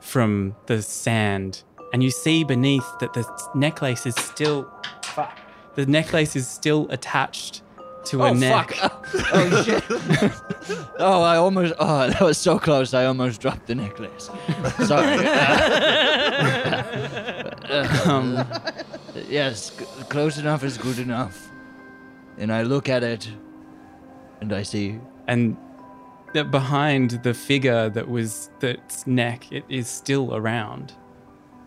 from 0.00 0.56
the 0.68 0.80
sand, 0.80 1.64
and 1.92 2.02
you 2.02 2.10
see 2.10 2.44
beneath 2.44 2.86
that 3.00 3.12
the 3.12 3.30
necklace 3.54 4.06
is 4.06 4.14
still. 4.14 4.72
Fuck. 5.04 5.38
The 5.74 5.84
necklace 5.84 6.34
is 6.34 6.48
still 6.48 6.86
attached 6.88 7.60
to 8.06 8.22
a 8.22 8.30
oh, 8.30 8.32
neck. 8.32 8.72
fuck. 8.72 9.06
oh, 9.34 9.62
shit. 9.64 9.84
oh, 10.98 11.20
I 11.20 11.36
almost. 11.36 11.74
Oh, 11.78 12.08
that 12.08 12.22
was 12.22 12.38
so 12.38 12.58
close. 12.58 12.94
I 12.94 13.04
almost 13.04 13.42
dropped 13.42 13.66
the 13.66 13.74
necklace. 13.74 14.30
Sorry. 14.86 15.26
Um, 18.06 18.46
yes, 19.28 19.72
c- 19.76 19.84
close 20.08 20.38
enough 20.38 20.62
is 20.62 20.78
good 20.78 21.00
enough. 21.00 21.50
And 22.38 22.52
I 22.52 22.62
look 22.62 22.88
at 22.88 23.02
it, 23.02 23.28
and 24.40 24.52
I 24.52 24.62
see. 24.62 25.00
and 25.26 25.56
that 26.34 26.50
behind 26.50 27.22
the 27.22 27.32
figure 27.32 27.88
that 27.88 28.08
was 28.08 28.50
that's 28.60 29.06
neck, 29.06 29.50
it 29.50 29.64
is 29.68 29.88
still 29.88 30.34
around, 30.34 30.92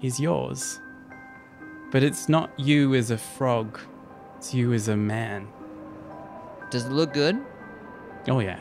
is 0.01 0.19
yours. 0.19 0.79
But 1.91 2.03
it's 2.03 2.29
not 2.29 2.51
you 2.60 2.93
as 2.93 3.10
a 3.10 3.17
frog, 3.17 3.79
it's 4.38 4.53
you 4.53 4.73
as 4.73 4.88
a 4.88 4.95
man. 4.95 5.47
Does 6.69 6.86
it 6.86 6.91
look 6.91 7.13
good? 7.13 7.43
Oh, 8.27 8.39
yeah. 8.39 8.60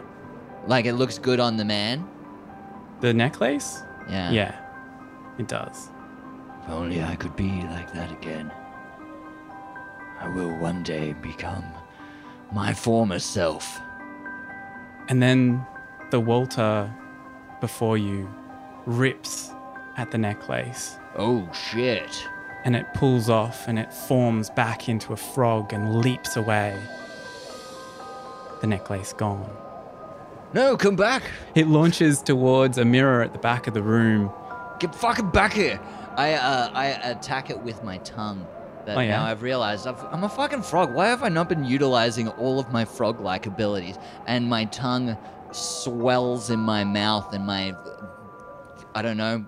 Like 0.66 0.86
it 0.86 0.94
looks 0.94 1.18
good 1.18 1.40
on 1.40 1.56
the 1.58 1.64
man? 1.64 2.08
The 3.00 3.12
necklace? 3.12 3.82
Yeah. 4.08 4.30
Yeah, 4.30 4.54
it 5.38 5.46
does. 5.46 5.90
If 6.62 6.70
only 6.70 7.02
I 7.02 7.16
could 7.16 7.36
be 7.36 7.50
like 7.62 7.92
that 7.92 8.10
again. 8.12 8.50
I 10.20 10.28
will 10.28 10.56
one 10.56 10.82
day 10.82 11.12
become 11.12 11.64
my 12.50 12.72
former 12.72 13.18
self. 13.18 13.78
And 15.08 15.22
then 15.22 15.64
the 16.10 16.20
Walter 16.20 16.92
before 17.60 17.96
you 17.98 18.28
rips 18.86 19.50
at 19.96 20.10
the 20.10 20.18
necklace 20.18 20.96
Oh 21.16 21.50
shit. 21.52 22.26
and 22.64 22.76
it 22.76 22.86
pulls 22.94 23.28
off 23.28 23.66
and 23.68 23.78
it 23.78 23.92
forms 23.92 24.48
back 24.50 24.88
into 24.88 25.12
a 25.12 25.16
frog 25.16 25.72
and 25.72 26.00
leaps 26.02 26.36
away. 26.36 26.78
The 28.60 28.66
necklace 28.66 29.12
gone. 29.12 29.50
No, 30.54 30.76
come 30.76 30.96
back! 30.96 31.22
It 31.54 31.66
launches 31.68 32.22
towards 32.22 32.78
a 32.78 32.84
mirror 32.84 33.22
at 33.22 33.32
the 33.32 33.38
back 33.38 33.66
of 33.66 33.74
the 33.74 33.82
room. 33.82 34.30
Get 34.80 34.94
fucking 34.94 35.30
back 35.30 35.52
here! 35.52 35.78
I 36.16 36.32
uh, 36.34 36.70
I 36.74 36.86
attack 36.86 37.50
it 37.50 37.58
with 37.60 37.84
my 37.84 37.98
tongue. 37.98 38.46
That 38.88 38.96
Oh, 38.96 39.00
yeah? 39.00 39.18
now 39.18 39.26
I've 39.26 39.42
realized 39.42 39.86
I've, 39.86 40.02
I'm 40.10 40.24
a 40.24 40.30
fucking 40.30 40.62
frog. 40.62 40.94
Why 40.94 41.08
have 41.08 41.22
I 41.22 41.28
not 41.28 41.50
been 41.50 41.62
utilizing 41.62 42.28
all 42.28 42.58
of 42.58 42.72
my 42.72 42.86
frog-like 42.86 43.44
abilities? 43.44 43.98
And 44.26 44.48
my 44.48 44.64
tongue 44.64 45.14
swells 45.52 46.48
in 46.48 46.58
my 46.60 46.84
mouth, 46.84 47.34
and 47.34 47.46
my 47.46 47.74
I 48.94 49.02
don't 49.02 49.18
know 49.18 49.44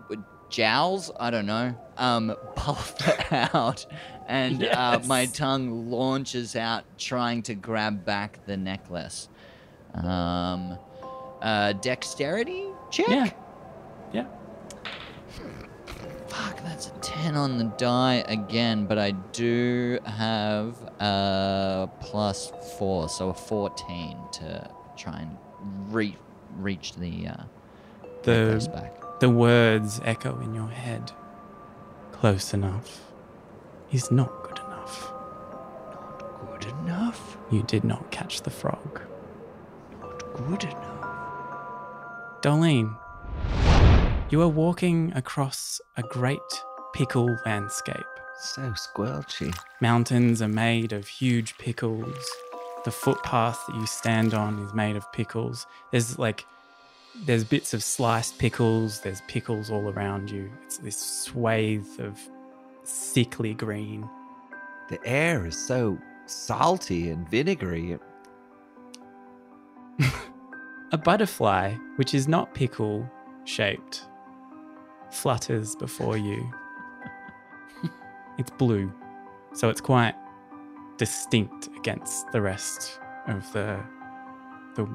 jowls. 0.50 1.10
I 1.18 1.30
don't 1.30 1.46
know. 1.46 1.74
Um, 1.96 2.36
puff 2.54 2.94
out, 3.54 3.86
and 4.28 4.62
uh, 4.62 5.00
my 5.06 5.24
tongue 5.24 5.90
launches 5.90 6.54
out, 6.54 6.84
trying 6.98 7.42
to 7.44 7.54
grab 7.54 8.04
back 8.04 8.44
the 8.44 8.58
necklace. 8.58 9.30
Um, 9.94 10.76
uh, 11.40 11.72
dexterity 11.72 12.66
check. 12.90 13.08
Yeah. 14.12 14.26
Fuck, 16.28 16.62
that's 16.80 17.08
a 17.08 17.12
10 17.12 17.36
on 17.36 17.58
the 17.58 17.64
die 17.64 18.24
again, 18.28 18.86
but 18.86 18.98
I 18.98 19.10
do 19.10 19.98
have 20.06 20.76
a 20.98 21.88
plus 22.00 22.50
4, 22.78 23.08
so 23.08 23.28
a 23.30 23.34
14 23.34 24.16
to 24.34 24.70
try 24.96 25.20
and 25.20 25.36
re- 25.92 26.16
reach 26.56 26.94
the 26.94 27.28
uh, 27.28 27.36
The 28.22 28.70
back. 28.72 29.20
the 29.20 29.28
words 29.28 30.00
echo 30.04 30.40
in 30.40 30.54
your 30.54 30.68
head. 30.68 31.12
Close 32.12 32.54
enough 32.54 33.00
is 33.92 34.10
not 34.10 34.30
good 34.44 34.58
enough. 34.58 35.12
Not 35.92 36.60
good 36.60 36.70
enough. 36.84 37.36
You 37.50 37.62
did 37.62 37.84
not 37.84 38.10
catch 38.10 38.42
the 38.42 38.50
frog. 38.50 39.02
Not 40.00 40.32
good 40.34 40.64
enough. 40.64 41.06
Darlene, 42.42 42.96
you 44.30 44.40
are 44.40 44.48
walking 44.48 45.12
across 45.14 45.80
a 45.96 46.02
great 46.02 46.38
pickle 46.92 47.38
landscape. 47.44 47.96
So 48.40 48.72
squelchy. 48.72 49.54
Mountains 49.80 50.40
are 50.40 50.48
made 50.48 50.92
of 50.92 51.06
huge 51.06 51.56
pickles. 51.58 52.30
The 52.84 52.90
footpath 52.90 53.60
that 53.66 53.76
you 53.76 53.86
stand 53.86 54.32
on 54.32 54.58
is 54.60 54.72
made 54.72 54.96
of 54.96 55.10
pickles. 55.12 55.66
There's 55.90 56.18
like, 56.18 56.46
there's 57.26 57.44
bits 57.44 57.74
of 57.74 57.82
sliced 57.82 58.38
pickles. 58.38 59.00
There's 59.00 59.20
pickles 59.28 59.70
all 59.70 59.90
around 59.90 60.30
you. 60.30 60.50
It's 60.64 60.78
this 60.78 60.96
swathe 60.96 62.00
of 62.00 62.18
sickly 62.84 63.52
green. 63.52 64.08
The 64.88 64.98
air 65.06 65.46
is 65.46 65.56
so 65.66 65.98
salty 66.26 67.10
and 67.10 67.28
vinegary. 67.28 67.98
A 70.92 70.98
butterfly, 70.98 71.74
which 71.96 72.14
is 72.14 72.26
not 72.26 72.54
pickle 72.54 73.08
shaped, 73.44 74.06
flutters 75.10 75.76
before 75.76 76.16
you. 76.16 76.50
It's 78.40 78.50
blue, 78.50 78.92
so 79.52 79.68
it's 79.68 79.80
quite 79.80 80.14
distinct 80.96 81.68
against 81.76 82.30
the 82.32 82.40
rest 82.40 82.98
of 83.28 83.50
the 83.52 83.78
the 84.76 84.88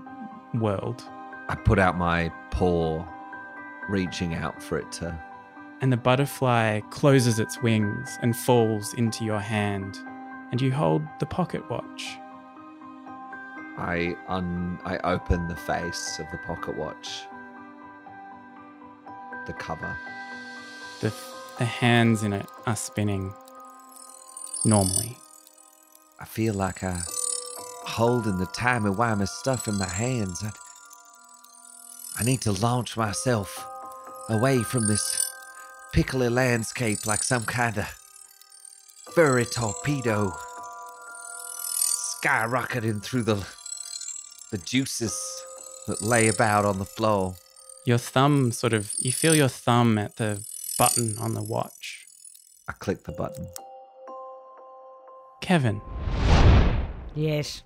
world. 0.55 1.03
I 1.47 1.55
put 1.55 1.77
out 1.77 1.97
my 1.97 2.29
paw, 2.49 3.05
reaching 3.88 4.34
out 4.34 4.62
for 4.62 4.79
it 4.79 4.91
to. 4.93 5.17
And 5.81 5.91
the 5.93 5.97
butterfly 5.97 6.79
closes 6.89 7.39
its 7.39 7.62
wings 7.62 8.17
and 8.21 8.36
falls 8.36 8.93
into 8.95 9.23
your 9.23 9.39
hand, 9.39 9.97
and 10.51 10.60
you 10.60 10.71
hold 10.71 11.03
the 11.19 11.25
pocket 11.25 11.69
watch. 11.69 12.17
I 13.77 14.15
un. 14.27 14.79
I 14.86 14.97
open 14.99 15.47
the 15.47 15.55
face 15.55 16.17
of 16.19 16.25
the 16.31 16.39
pocket 16.47 16.77
watch. 16.77 17.23
The 19.45 19.53
cover. 19.53 19.95
The, 21.01 21.13
the 21.58 21.65
hands 21.65 22.24
in 22.24 22.34
it 22.34 22.48
are 22.65 22.76
spinning 22.76 23.34
normally. 24.63 25.18
I 26.20 26.26
feel 26.26 26.54
like 26.54 26.84
I'm 26.84 27.04
holding 27.86 28.38
the 28.38 28.48
timey 28.48 28.89
wimey 28.89 29.28
stuff 29.28 29.68
in 29.68 29.78
my 29.78 29.88
hands. 29.88 30.44
I, 30.44 30.52
I 32.20 32.24
need 32.24 32.41
to 32.41 32.52
launch 32.52 32.98
myself 32.98 33.65
away 34.30 34.63
from 34.63 34.88
this 34.88 35.22
pickly 35.94 36.30
landscape 36.30 37.06
like 37.06 37.24
some 37.24 37.46
kind 37.46 37.78
of 37.78 37.86
furry 39.13 39.46
torpedo 39.46 40.34
skyrocketing 42.22 43.02
through 43.02 43.24
the 43.24 43.46
the 44.52 44.58
juices 44.58 45.18
that 45.88 46.02
lay 46.02 46.28
about 46.28 46.65
on 46.65 46.80
the 46.80 46.86
floor. 46.86 47.36
Your 47.86 47.98
thumb 47.98 48.52
sort 48.52 48.74
of, 48.74 48.94
you 48.98 49.12
feel 49.12 49.36
your 49.36 49.48
thumb 49.48 49.98
at 49.98 50.15
the 50.18 50.44
button 50.78 51.18
on 51.20 51.34
the 51.34 51.44
watch. 51.44 52.06
I 52.68 52.74
click 52.74 53.04
the 53.04 53.12
button. 53.12 53.48
Kevin, 55.42 55.82
Yes. 57.14 57.62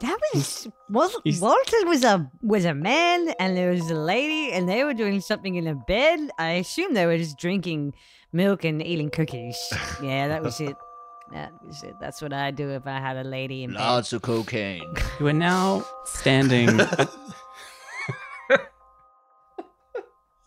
that 0.00 0.18
was 0.32 0.68
Wal- 0.88 1.10
he's- 1.24 1.40
Walter 1.40 1.84
was 1.86 2.04
a 2.04 2.30
was 2.42 2.64
a 2.64 2.74
man 2.74 3.30
and 3.40 3.56
there 3.56 3.70
was 3.70 3.90
a 3.90 3.94
lady 3.94 4.52
and 4.52 4.68
they 4.68 4.84
were 4.84 4.94
doing 4.94 5.20
something 5.20 5.56
in 5.56 5.66
a 5.66 5.74
bed. 5.74 6.30
I 6.38 6.50
assume 6.52 6.94
they 6.94 7.06
were 7.06 7.18
just 7.18 7.36
drinking 7.38 7.94
milk 8.32 8.64
and 8.64 8.80
eating 8.84 9.10
cookies. 9.10 9.58
yeah, 10.02 10.28
that 10.28 10.42
was 10.42 10.60
it. 10.60 10.76
That 11.30 11.52
was 11.62 11.82
it. 11.82 11.92
That's 12.00 12.22
what 12.22 12.32
I'd 12.32 12.56
do 12.56 12.70
if 12.70 12.86
I 12.86 12.98
had 13.00 13.18
a 13.18 13.22
lady 13.22 13.62
in 13.62 13.74
bed. 13.74 13.80
Lots 13.80 14.14
of 14.14 14.22
cocaine. 14.22 14.94
you 15.20 15.26
are 15.26 15.32
now 15.34 15.84
standing. 16.06 16.68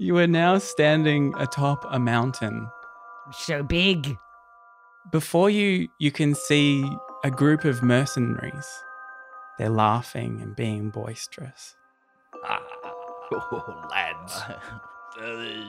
you 0.02 0.18
are 0.18 0.26
now 0.26 0.58
standing 0.58 1.32
atop 1.38 1.86
a 1.92 2.00
mountain. 2.00 2.68
So 3.32 3.62
big. 3.62 4.18
Before 5.12 5.48
you, 5.52 5.90
you 6.00 6.12
can 6.12 6.34
see 6.34 6.84
a 7.24 7.30
group 7.30 7.66
of 7.66 7.84
mercenaries. 7.84 8.68
They're 9.60 9.70
laughing 9.70 10.40
and 10.42 10.56
being 10.56 10.90
boisterous. 10.90 11.76
Ah, 12.44 12.60
Oh, 13.34 13.88
lads. 13.92 14.42
Fellas, 15.18 15.68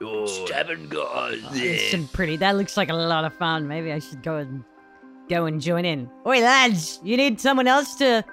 you're 0.00 0.26
stabbing 0.26 0.88
guys. 0.88 1.40
It's 1.52 1.92
some 1.92 2.08
pretty. 2.08 2.36
That 2.36 2.56
looks 2.56 2.76
like 2.76 2.90
a 2.90 2.94
lot 2.94 3.24
of 3.24 3.32
fun. 3.34 3.68
Maybe 3.68 3.92
I 3.92 4.00
should 4.00 4.24
go 4.24 4.36
and 4.36 4.64
go 5.30 5.46
and 5.46 5.60
join 5.60 5.84
in. 5.84 6.10
Oi, 6.26 6.40
lads! 6.40 7.00
You 7.04 7.16
need 7.16 7.40
someone 7.40 7.68
else 7.68 7.94
to 7.96 8.24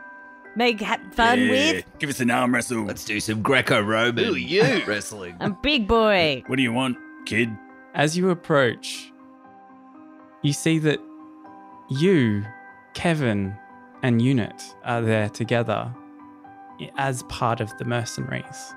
make 0.55 0.81
ha- 0.81 0.99
fun 1.11 1.39
Yeah, 1.39 1.49
with? 1.49 1.85
Give 1.99 2.09
us 2.09 2.19
an 2.19 2.29
arm 2.31 2.53
wrestle. 2.53 2.83
Let's 2.83 3.05
do 3.05 3.19
some 3.19 3.41
Greco-Roman 3.41 4.23
Who 4.23 4.33
are 4.33 4.37
you? 4.37 4.83
wrestling. 4.87 5.35
I'm 5.39 5.57
big 5.61 5.87
boy. 5.87 6.43
What 6.47 6.55
do 6.57 6.61
you 6.63 6.73
want, 6.73 6.97
kid? 7.25 7.49
As 7.93 8.17
you 8.17 8.29
approach, 8.29 9.11
you 10.41 10.53
see 10.53 10.79
that 10.79 10.99
you, 11.89 12.43
Kevin, 12.93 13.55
and 14.01 14.21
Unit 14.21 14.61
are 14.83 15.01
there 15.01 15.29
together 15.29 15.93
as 16.97 17.23
part 17.23 17.61
of 17.61 17.75
the 17.77 17.85
mercenaries. 17.85 18.73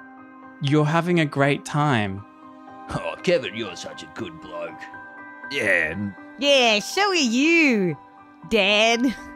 You're 0.62 0.84
having 0.86 1.20
a 1.20 1.26
great 1.26 1.64
time. 1.64 2.24
Oh, 2.90 3.16
Kevin, 3.22 3.54
you're 3.56 3.74
such 3.76 4.02
a 4.02 4.08
good 4.14 4.40
bloke. 4.40 4.78
Yeah, 5.50 6.10
Yeah, 6.38 6.78
so 6.80 7.08
are 7.08 7.14
you, 7.14 7.96
Dad. 8.50 9.14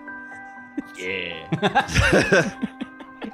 Yeah. 0.96 2.52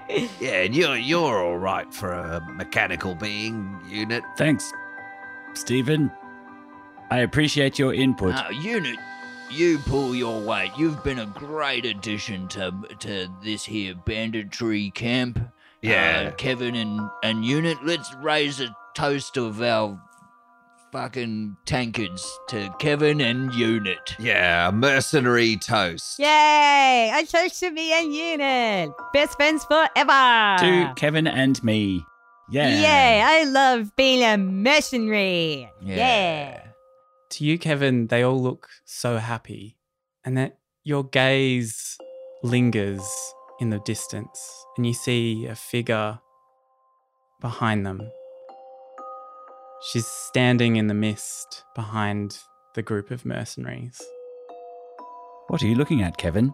yeah, 0.41 0.63
and 0.63 0.75
you're 0.75 0.97
you're 0.97 1.45
all 1.45 1.59
right 1.59 1.93
for 1.93 2.13
a 2.13 2.41
mechanical 2.55 3.15
being 3.15 3.81
unit. 3.89 4.23
Thanks, 4.37 4.73
Stephen. 5.55 6.11
I 7.11 7.19
appreciate 7.21 7.79
your 7.79 7.95
input. 7.95 8.31
Now, 8.31 8.51
unit, 8.51 8.97
you 9.51 9.79
pull 9.79 10.15
your 10.15 10.41
weight. 10.41 10.73
You've 10.77 11.03
been 11.05 11.21
a 11.21 11.27
great 11.27 11.85
addition 11.85 12.49
to 12.49 12.73
to 13.01 13.29
this 13.43 13.65
here 13.65 13.95
banditry 13.95 14.91
camp. 14.91 15.41
Yeah. 15.83 16.29
Uh, 16.29 16.37
Kevin 16.37 16.75
and 16.75 17.01
and 17.23 17.45
unit, 17.45 17.79
let's 17.85 18.13
raise 18.17 18.61
a 18.61 18.75
toast 18.95 19.37
of 19.37 19.63
our 19.63 20.01
fucking 20.97 21.55
tankards 21.67 22.41
to 22.49 22.75
Kevin 22.79 23.21
and 23.21 23.53
unit. 23.53 24.17
Yeah, 24.19 24.71
a 24.71 24.73
mercenary 24.73 25.59
toast. 25.59 26.19
Yay! 26.19 27.11
I 27.13 27.23
toast 27.29 27.61
to 27.61 27.71
me 27.71 27.93
and 27.93 28.15
Unit. 28.15 28.91
Best 29.13 29.37
friends 29.37 29.63
forever. 29.67 30.57
to 30.59 30.95
Kevin 30.97 31.27
and 31.27 31.63
me. 31.63 32.03
Yeah. 32.51 32.69
Yay! 32.71 33.21
I 33.21 33.45
love 33.45 33.95
being 33.97 34.25
a 34.25 34.39
mercenary. 34.39 35.71
Yeah. 35.83 36.63
To 37.33 37.45
you, 37.45 37.59
Kevin, 37.59 38.07
they 38.07 38.23
all 38.23 38.43
look 38.43 38.67
so 38.87 39.19
happy, 39.19 39.77
and 40.25 40.39
that 40.39 40.57
your 40.83 41.05
gaze 41.05 41.99
lingers 42.43 43.07
in 43.61 43.69
the 43.69 43.81
distance, 43.81 44.65
and 44.79 44.87
you 44.87 44.95
see 44.95 45.45
a 45.45 45.55
figure 45.55 46.21
behind 47.43 47.85
them. 47.85 48.01
She's 49.93 50.07
standing 50.07 50.77
in 50.77 50.89
the 50.89 50.95
mist 50.95 51.63
behind 51.77 52.41
the 52.75 52.83
group 52.83 53.13
of 53.13 53.25
mercenaries. 53.25 54.03
What 55.47 55.63
are 55.63 55.69
you 55.69 55.77
looking 55.77 56.03
at, 56.03 56.17
Kevin? 56.17 56.53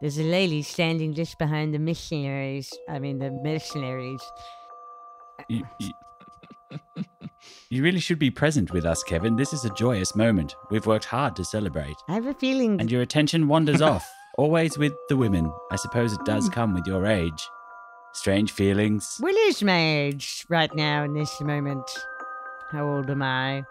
There's 0.00 0.18
a 0.18 0.24
lady 0.24 0.62
standing 0.62 1.14
just 1.14 1.38
behind 1.38 1.72
the 1.72 1.78
missionaries. 1.78 2.68
I 2.88 2.98
mean, 2.98 3.20
the 3.20 3.30
mercenaries. 3.30 4.20
You, 5.48 5.68
you, 5.78 5.92
you 7.70 7.82
really 7.84 8.00
should 8.00 8.18
be 8.18 8.30
present 8.30 8.72
with 8.72 8.84
us, 8.84 9.04
Kevin. 9.04 9.36
This 9.36 9.52
is 9.52 9.64
a 9.64 9.70
joyous 9.74 10.16
moment. 10.16 10.56
We've 10.68 10.86
worked 10.86 11.04
hard 11.04 11.36
to 11.36 11.44
celebrate. 11.44 11.96
I 12.08 12.14
have 12.14 12.26
a 12.26 12.34
feeling. 12.34 12.80
And 12.80 12.90
your 12.90 13.02
attention 13.02 13.46
wanders 13.46 13.82
off, 13.82 14.04
always 14.36 14.76
with 14.76 14.94
the 15.08 15.16
women. 15.16 15.52
I 15.70 15.76
suppose 15.76 16.12
it 16.12 16.24
does 16.24 16.48
come 16.48 16.74
with 16.74 16.88
your 16.88 17.06
age. 17.06 17.48
Strange 18.14 18.50
feelings. 18.50 19.16
What 19.20 19.36
is 19.36 19.62
my 19.62 19.78
age 19.78 20.44
right 20.48 20.74
now 20.74 21.04
in 21.04 21.14
this 21.14 21.40
moment? 21.40 21.88
How 22.70 22.86
old 22.86 23.10
am 23.10 23.22
I? 23.22 23.64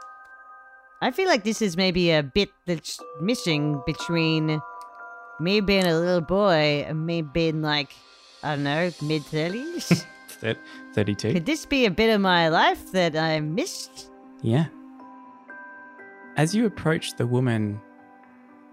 I 1.01 1.11
feel 1.11 1.27
like 1.27 1.43
this 1.43 1.61
is 1.61 1.77
maybe 1.77 2.11
a 2.11 2.23
bit 2.23 2.49
that's 2.65 2.99
missing 3.21 3.81
between 3.85 4.59
me 5.39 5.61
being 5.61 5.85
a 5.85 5.99
little 5.99 6.21
boy 6.21 6.83
and 6.87 7.05
me 7.05 7.21
being 7.21 7.61
like, 7.61 7.93
I 8.41 8.55
don't 8.55 8.63
know, 8.63 8.91
mid 9.01 9.23
30s. 9.23 10.05
32? 10.93 11.33
Could 11.33 11.45
this 11.45 11.65
be 11.65 11.85
a 11.85 11.91
bit 11.91 12.13
of 12.13 12.21
my 12.21 12.49
life 12.49 12.91
that 12.91 13.15
I 13.15 13.39
missed? 13.39 14.09
Yeah. 14.41 14.65
As 16.35 16.55
you 16.55 16.65
approach 16.65 17.15
the 17.15 17.27
woman, 17.27 17.79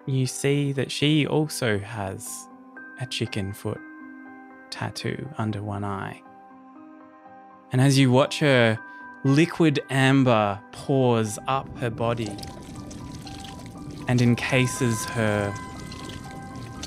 you 0.07 0.27
see 0.27 0.73
that 0.73 0.91
she 0.91 1.27
also 1.27 1.79
has 1.79 2.49
a 3.01 3.07
chicken 3.07 3.53
foot 3.53 3.81
tattoo 4.71 5.29
under 5.39 5.63
one 5.63 5.85
eye. 5.85 6.23
And 7.73 7.81
as 7.81 7.99
you 7.99 8.11
watch 8.11 8.39
her, 8.41 8.79
liquid 9.25 9.83
amber 9.89 10.61
pours 10.73 11.39
up 11.49 11.67
her 11.79 11.89
body 11.89 12.37
and 14.07 14.21
encases 14.21 15.05
her 15.07 15.53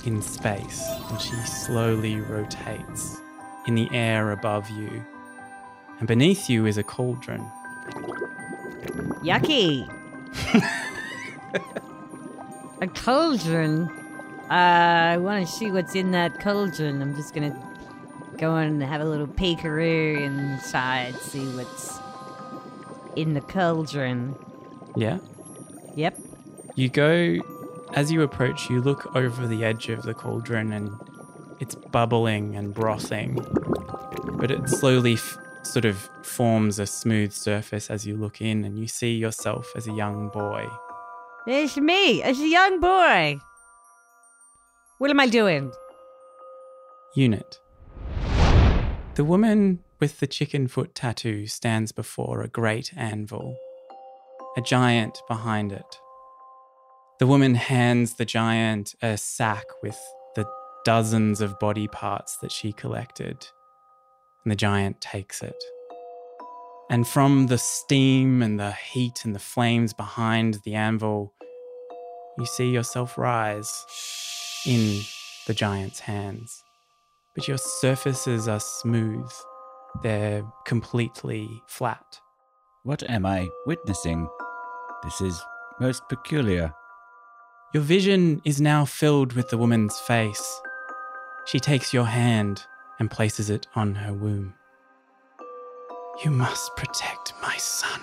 in 0.06 0.21
space, 0.21 0.88
and 1.10 1.19
she 1.19 1.36
slowly 1.45 2.21
rotates 2.21 3.17
in 3.65 3.73
the 3.73 3.89
air 3.91 4.32
above 4.32 4.69
you. 4.69 5.04
And 6.00 6.08
beneath 6.08 6.47
you 6.47 6.67
is 6.67 6.78
a 6.78 6.84
cauldron. 6.84 7.43
Yucky. 9.23 9.91
a 12.82 12.88
cauldron. 12.88 13.89
Uh, 14.50 15.13
I 15.13 15.17
want 15.17 15.45
to 15.45 15.52
see 15.52 15.71
what's 15.71 15.95
in 15.95 16.12
that 16.12 16.39
cauldron. 16.39 17.02
I'm 17.02 17.15
just 17.15 17.34
gonna 17.34 17.56
go 18.38 18.56
and 18.56 18.82
have 18.84 19.02
a 19.02 19.06
little 19.06 19.28
peekaroo 19.28 20.21
inside, 20.21 21.15
see 21.15 21.45
what's 21.56 22.00
in 23.17 23.34
the 23.34 23.41
cauldron. 23.41 24.36
Yeah? 24.95 25.17
Yep. 25.95 26.17
You 26.75 26.89
go, 26.89 27.38
as 27.93 28.12
you 28.12 28.21
approach, 28.21 28.69
you 28.69 28.82
look 28.82 29.15
over 29.15 29.47
the 29.47 29.65
edge 29.65 29.89
of 29.89 30.03
the 30.03 30.13
cauldron 30.13 30.71
and 30.71 30.91
it's 31.60 31.73
bubbling 31.73 32.56
and 32.56 32.73
brothing. 32.73 33.36
But 34.39 34.51
it 34.51 34.69
slowly 34.69 35.13
f- 35.13 35.38
sort 35.63 35.86
of 35.86 35.97
forms 36.21 36.77
a 36.77 36.86
smooth 36.86 37.34
surface 37.34 37.89
as 37.89 38.06
you 38.06 38.15
look 38.15 38.41
in 38.41 38.63
and 38.63 38.77
you 38.77 38.88
see 38.88 39.15
yourself 39.15 39.71
as 39.75 39.88
a 39.88 39.91
young 39.93 40.30
boy. 40.30 40.67
It's 41.47 41.77
me 41.77 42.21
as 42.21 42.39
a 42.39 42.47
young 42.47 42.80
boy. 42.80 43.39
What 44.99 45.10
am 45.10 45.19
I 45.19 45.27
doing? 45.27 45.71
Unit. 47.15 47.60
The 49.15 49.23
woman 49.23 49.80
with 49.99 50.19
the 50.19 50.27
chicken 50.27 50.67
foot 50.67 50.93
tattoo 50.93 51.47
stands 51.47 51.91
before 51.91 52.41
a 52.41 52.47
great 52.47 52.91
anvil, 52.95 53.57
a 54.55 54.62
giant 54.62 55.21
behind 55.27 55.71
it. 55.71 55.99
The 57.19 57.27
woman 57.27 57.55
hands 57.55 58.15
the 58.15 58.25
giant 58.25 58.93
a 59.01 59.17
sack 59.17 59.65
with 59.81 59.99
the 60.36 60.45
dozens 60.86 61.41
of 61.41 61.60
body 61.60 61.88
parts 61.88 62.38
that 62.38 62.51
she 62.51 62.71
collected, 62.73 63.47
and 64.43 64.51
the 64.51 64.55
giant 64.55 65.01
takes 65.01 65.41
it. 65.41 65.63
And 66.89 67.07
from 67.07 67.47
the 67.47 67.57
steam 67.57 68.41
and 68.41 68.60
the 68.60 68.71
heat 68.71 69.25
and 69.25 69.36
the 69.36 69.39
flames 69.39 69.93
behind 69.93 70.60
the 70.63 70.75
anvil, 70.75 71.33
you 72.38 72.45
see 72.45 72.69
yourself 72.69 73.17
rise 73.17 73.83
in 74.65 75.01
the 75.47 75.53
giant's 75.53 75.99
hands. 75.99 76.63
But 77.36 77.47
your 77.47 77.57
surfaces 77.57 78.47
are 78.47 78.60
smooth, 78.60 79.31
they're 80.04 80.43
completely 80.65 81.63
flat. 81.67 82.19
What 82.84 83.04
am 83.10 83.26
I 83.26 83.50
witnessing? 83.65 84.28
This 85.04 85.21
is 85.21 85.41
most 85.80 86.08
peculiar. 86.10 86.73
Your 87.73 87.84
vision 87.84 88.41
is 88.45 88.62
now 88.62 88.86
filled 88.86 89.34
with 89.34 89.50
the 89.50 89.58
woman's 89.58 90.00
face. 90.00 90.62
She 91.45 91.60
takes 91.60 91.93
your 91.93 92.06
hand 92.06 92.65
and 93.00 93.12
places 93.12 93.50
it 93.50 93.67
on 93.76 93.95
her 93.95 94.13
womb. 94.13 94.54
You 96.24 96.32
must 96.32 96.76
protect 96.76 97.34
my 97.41 97.55
son. 97.57 98.01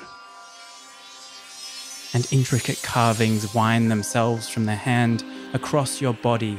And 2.12 2.28
intricate 2.30 2.80
carvings 2.82 3.54
wind 3.54 3.90
themselves 3.90 4.48
from 4.48 4.66
the 4.66 4.74
hand 4.76 5.24
across 5.52 6.00
your 6.00 6.14
body. 6.14 6.58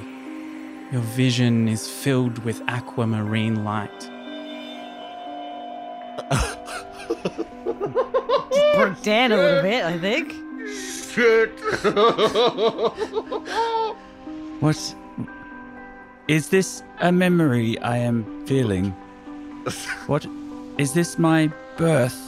Your 0.92 1.02
vision 1.02 1.68
is 1.68 1.90
filled 1.90 2.40
with 2.40 2.62
aquamarine 2.68 3.64
light. 3.64 4.12
Just 7.08 8.76
broke 8.78 9.02
down 9.04 9.32
a 9.32 9.38
little 9.38 9.62
bit, 9.62 9.84
I 9.84 9.98
think. 9.98 10.34
Shit. 11.12 11.52
What? 14.62 14.96
Is 16.28 16.50
this 16.50 16.82
a 17.02 17.12
memory 17.12 17.78
I 17.80 17.98
am 17.98 18.46
feeling? 18.48 18.92
What? 20.08 20.26
Is 20.78 20.94
this 20.94 21.20
my 21.20 21.52
birth? 21.78 22.20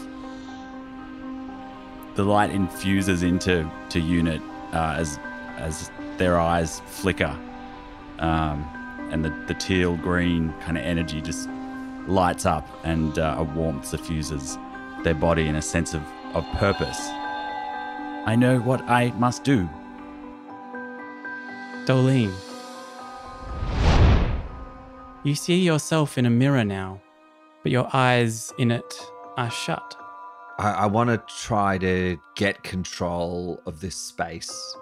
The 2.16 2.24
light 2.24 2.52
infuses 2.52 3.24
into 3.24 3.70
to 3.90 4.00
unit 4.00 4.42
uh, 4.74 4.96
as 4.98 5.20
as 5.58 5.92
their 6.18 6.40
eyes 6.40 6.82
flicker, 6.88 7.36
um, 8.20 8.64
and 9.12 9.24
the, 9.24 9.30
the 9.48 9.54
teal 9.54 9.96
green 9.98 10.54
kind 10.62 10.78
of 10.78 10.84
energy 10.84 11.22
just 11.22 11.50
lights 12.08 12.46
up 12.46 12.68
and 12.84 13.20
uh, 13.20 13.36
a 13.38 13.44
warmth 13.44 13.86
suffuses 13.86 14.58
their 15.08 15.16
body 15.16 15.48
in 15.48 15.56
a 15.56 15.62
sense 15.62 15.94
of, 15.94 16.04
of 16.34 16.46
purpose. 16.58 17.00
I 18.26 18.36
know 18.38 18.60
what 18.60 18.82
I 18.90 19.12
must 19.12 19.46
do. 19.46 19.70
Doelene. 21.86 22.34
You 25.24 25.34
see 25.34 25.60
yourself 25.64 26.18
in 26.18 26.26
a 26.26 26.30
mirror 26.30 26.66
now, 26.66 27.00
but 27.64 27.72
your 27.72 27.88
eyes 27.94 28.52
in 28.60 28.70
it 28.70 29.00
are 29.38 29.50
shut. 29.50 29.96
I, 30.60 30.72
I 30.72 30.86
want 30.88 31.10
to 31.10 31.36
try 31.46 31.78
to 31.78 32.18
get 32.36 32.64
control 32.64 33.62
of 33.66 33.80
this 33.80 33.96
space 33.96 34.76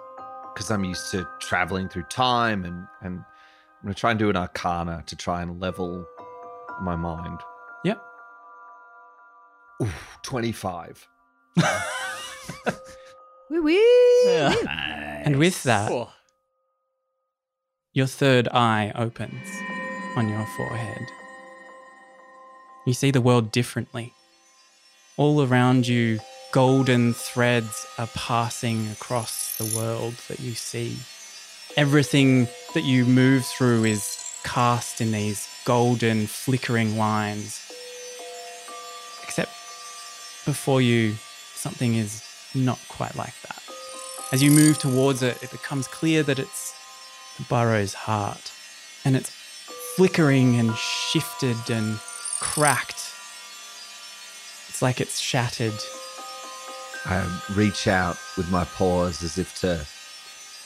because 0.52 0.72
I'm 0.72 0.82
used 0.82 1.12
to 1.12 1.28
traveling 1.38 1.88
through 1.88 2.04
time, 2.04 2.64
and 2.64 2.88
and 3.02 3.18
I'm 3.18 3.82
going 3.84 3.94
to 3.94 4.00
try 4.00 4.10
and 4.10 4.18
do 4.18 4.28
an 4.28 4.36
arcana 4.36 5.04
to 5.06 5.14
try 5.14 5.42
and 5.42 5.60
level 5.60 6.04
my 6.80 6.96
mind. 6.96 7.38
Yep. 7.84 8.02
Ooh, 9.82 9.88
25. 10.22 11.06
Wee 13.50 13.60
wee. 13.60 14.26
And 15.24 15.38
with 15.38 15.62
that, 15.62 16.08
your 17.92 18.06
third 18.06 18.48
eye 18.48 18.92
opens 18.94 19.48
on 20.16 20.28
your 20.28 20.46
forehead. 20.56 21.06
You 22.86 22.92
see 22.92 23.10
the 23.10 23.20
world 23.20 23.52
differently. 23.52 24.12
All 25.16 25.42
around 25.42 25.86
you, 25.86 26.20
golden 26.52 27.14
threads 27.14 27.86
are 27.98 28.08
passing 28.08 28.88
across 28.90 29.56
the 29.58 29.76
world 29.76 30.14
that 30.28 30.40
you 30.40 30.54
see. 30.54 30.96
Everything 31.76 32.48
that 32.74 32.84
you 32.84 33.04
move 33.04 33.44
through 33.44 33.84
is 33.84 34.18
cast 34.44 35.00
in 35.00 35.12
these 35.12 35.48
golden, 35.64 36.26
flickering 36.26 36.96
lines. 36.98 37.60
Except 39.24 39.50
before 40.46 40.80
you, 40.80 41.16
something 41.54 41.96
is 41.96 42.22
not 42.54 42.78
quite 42.88 43.14
like 43.16 43.34
that. 43.42 43.62
As 44.32 44.42
you 44.42 44.50
move 44.50 44.78
towards 44.78 45.22
it, 45.22 45.42
it 45.42 45.50
becomes 45.50 45.86
clear 45.86 46.22
that 46.22 46.38
it's 46.38 46.74
the 47.36 47.44
burrow's 47.44 47.92
heart, 47.92 48.50
and 49.04 49.14
it's 49.14 49.30
flickering 49.96 50.58
and 50.58 50.74
shifted 50.74 51.58
and 51.68 51.98
cracked. 52.40 53.12
It's 54.68 54.80
like 54.80 55.00
it's 55.00 55.18
shattered. 55.18 55.74
I 57.04 57.24
reach 57.54 57.86
out 57.86 58.16
with 58.36 58.50
my 58.50 58.64
paws 58.64 59.22
as 59.22 59.38
if 59.38 59.54
to 59.60 59.86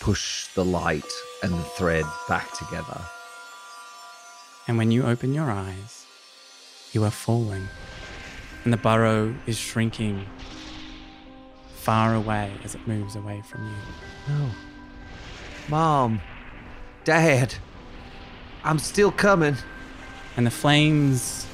push 0.01 0.47
the 0.55 0.64
light 0.64 1.12
and 1.43 1.53
the 1.53 1.62
thread 1.62 2.05
back 2.28 2.53
together. 2.57 3.01
And 4.66 4.78
when 4.78 4.91
you 4.91 5.05
open 5.05 5.35
your 5.35 5.51
eyes, 5.51 6.07
you 6.93 7.05
are 7.05 7.11
falling, 7.11 7.68
and 8.65 8.73
the 8.73 8.77
burrow 8.77 9.35
is 9.47 9.59
shrinking 9.59 10.27
far 11.75 12.15
away 12.15 12.53
as 12.63 12.75
it 12.75 12.87
moves 12.87 13.17
away 13.17 13.43
from 13.43 13.65
you. 13.67 14.35
No. 14.35 14.51
Mom. 15.69 16.21
Dad. 17.05 17.55
I'm 18.63 18.79
still 18.79 19.11
coming. 19.11 19.57
And 20.37 20.47
the 20.47 20.51
flames, 20.51 21.47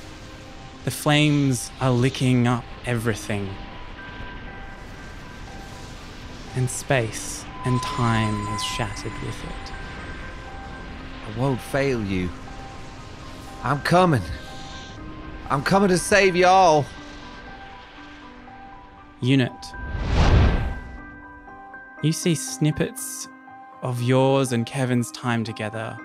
the 0.85 0.91
flames 0.91 1.71
are 1.81 1.91
licking 1.91 2.47
up 2.47 2.65
everything. 2.85 3.49
And 6.57 6.69
space 6.69 7.45
and 7.65 7.81
time 7.83 8.47
is 8.55 8.63
shattered 8.65 9.13
with 9.25 9.45
it. 9.45 9.73
I 11.27 11.39
won't 11.39 11.61
fail 11.61 12.03
you. 12.03 12.31
I'm 13.63 13.81
coming. 13.81 14.23
I'm 15.51 15.63
coming 15.63 15.89
to 15.89 15.99
save 15.99 16.35
y'all. 16.35 16.85
Unit. 19.21 19.53
You 22.03 22.13
see 22.13 22.35
snippets 22.35 23.29
of 23.83 24.03
yours 24.03 24.53
and 24.53 24.67
Kevin's 24.67 25.11
time 25.13 25.45
together 25.45 25.97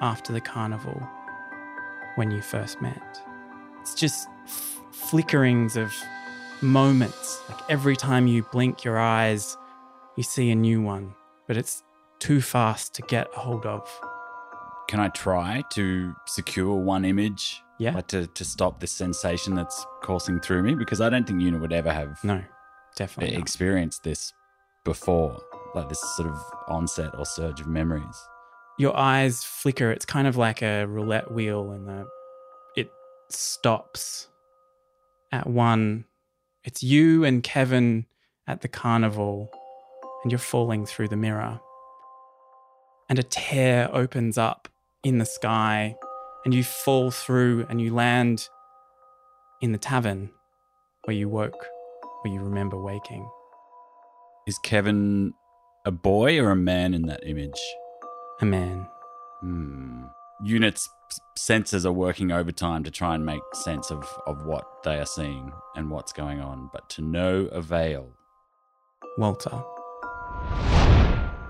after 0.00 0.32
the 0.32 0.40
carnival 0.40 1.06
when 2.16 2.30
you 2.30 2.40
first 2.40 2.80
met. 2.80 3.20
It's 3.80 3.94
just 3.94 4.28
f- 4.44 4.80
flickerings 4.92 5.76
of 5.76 5.92
moments. 6.62 7.40
Like 7.48 7.60
every 7.68 7.96
time 7.96 8.26
you 8.26 8.42
blink 8.52 8.84
your 8.84 8.98
eyes, 8.98 9.56
you 10.16 10.22
see 10.22 10.50
a 10.50 10.54
new 10.54 10.80
one, 10.80 11.14
but 11.46 11.56
it's 11.56 11.82
too 12.18 12.40
fast 12.40 12.94
to 12.94 13.02
get 13.02 13.28
a 13.34 13.40
hold 13.40 13.66
of. 13.66 13.88
Can 14.88 15.00
I 15.00 15.08
try 15.08 15.62
to 15.72 16.14
secure 16.26 16.74
one 16.74 17.04
image? 17.04 17.62
Yeah. 17.78 17.94
Like 17.94 18.08
to, 18.08 18.26
to 18.26 18.44
stop 18.44 18.80
this 18.80 18.92
sensation 18.92 19.54
that's 19.54 19.86
coursing 20.02 20.40
through 20.40 20.62
me? 20.62 20.74
Because 20.74 21.00
I 21.00 21.08
don't 21.08 21.26
think 21.26 21.40
Una 21.40 21.58
would 21.58 21.72
ever 21.72 21.92
have 21.92 22.22
No, 22.22 22.42
definitely. 23.00 23.34
not. 23.36 23.42
experienced 23.42 24.04
this 24.04 24.32
before, 24.84 25.42
like 25.74 25.88
this 25.88 26.00
sort 26.16 26.28
of 26.28 26.38
onset 26.68 27.10
or 27.18 27.24
surge 27.26 27.60
of 27.60 27.66
memories. 27.66 28.18
your 28.78 28.96
eyes 28.96 29.44
flicker. 29.44 29.90
It's 29.90 30.06
kind 30.06 30.26
of 30.26 30.36
like 30.36 30.62
a 30.62 30.86
roulette 30.86 31.30
wheel, 31.32 31.70
and 31.72 31.86
the 31.88 32.06
it 32.76 32.90
stops 33.30 34.28
at 35.32 35.46
one. 35.46 36.04
It's 36.64 36.82
you 36.82 37.24
and 37.24 37.42
Kevin 37.42 38.06
at 38.46 38.60
the 38.62 38.68
carnival, 38.68 39.50
and 40.22 40.32
you're 40.32 40.38
falling 40.38 40.86
through 40.86 41.08
the 41.08 41.16
mirror. 41.16 41.60
And 43.08 43.18
a 43.18 43.22
tear 43.22 43.88
opens 43.92 44.38
up 44.38 44.68
in 45.02 45.18
the 45.18 45.26
sky, 45.26 45.96
and 46.44 46.54
you 46.54 46.64
fall 46.64 47.10
through, 47.10 47.66
and 47.68 47.80
you 47.80 47.94
land 47.94 48.48
in 49.60 49.72
the 49.72 49.78
tavern 49.78 50.30
where 51.04 51.16
you 51.16 51.28
woke, 51.28 51.66
where 52.22 52.32
you 52.32 52.40
remember 52.40 52.76
waking. 52.76 53.28
Is 54.46 54.58
Kevin 54.58 55.34
a 55.84 55.90
boy 55.90 56.38
or 56.38 56.50
a 56.50 56.56
man 56.56 56.94
in 56.94 57.02
that 57.06 57.26
image? 57.26 57.60
A 58.40 58.44
man. 58.44 58.86
Hmm. 59.40 60.04
Units' 60.42 60.88
senses 61.36 61.84
are 61.84 61.92
working 61.92 62.30
overtime 62.30 62.84
to 62.84 62.90
try 62.90 63.14
and 63.14 63.24
make 63.24 63.42
sense 63.54 63.90
of, 63.90 64.06
of 64.26 64.44
what 64.44 64.64
they 64.84 64.98
are 64.98 65.06
seeing 65.06 65.52
and 65.76 65.90
what's 65.90 66.12
going 66.12 66.40
on, 66.40 66.70
but 66.72 66.88
to 66.90 67.02
no 67.02 67.46
avail. 67.52 68.08
Walter. 69.18 69.62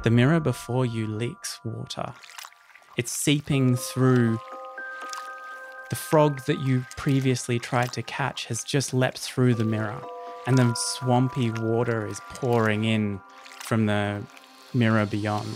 The 0.03 0.11
mirror 0.11 0.41
before 0.41 0.87
you 0.87 1.07
leaks 1.07 1.61
water. 1.65 2.15
It's 2.97 3.13
seeping 3.13 3.77
through. 3.77 4.41
The 5.91 5.97
frog 5.97 6.45
that 6.47 6.61
you 6.61 6.85
previously 6.97 7.59
tried 7.59 7.93
to 7.95 8.03
catch 8.03 8.47
has 8.47 8.65
just 8.65 8.95
leapt 8.95 9.19
through 9.19 9.55
the 9.55 9.65
mirror, 9.65 10.01
and 10.47 10.57
the 10.59 10.75
swampy 10.75 11.51
water 11.51 12.07
is 12.07 12.21
pouring 12.35 12.85
in 12.85 13.21
from 13.61 13.87
the 13.87 14.23
mirror 14.75 15.07
beyond. 15.07 15.49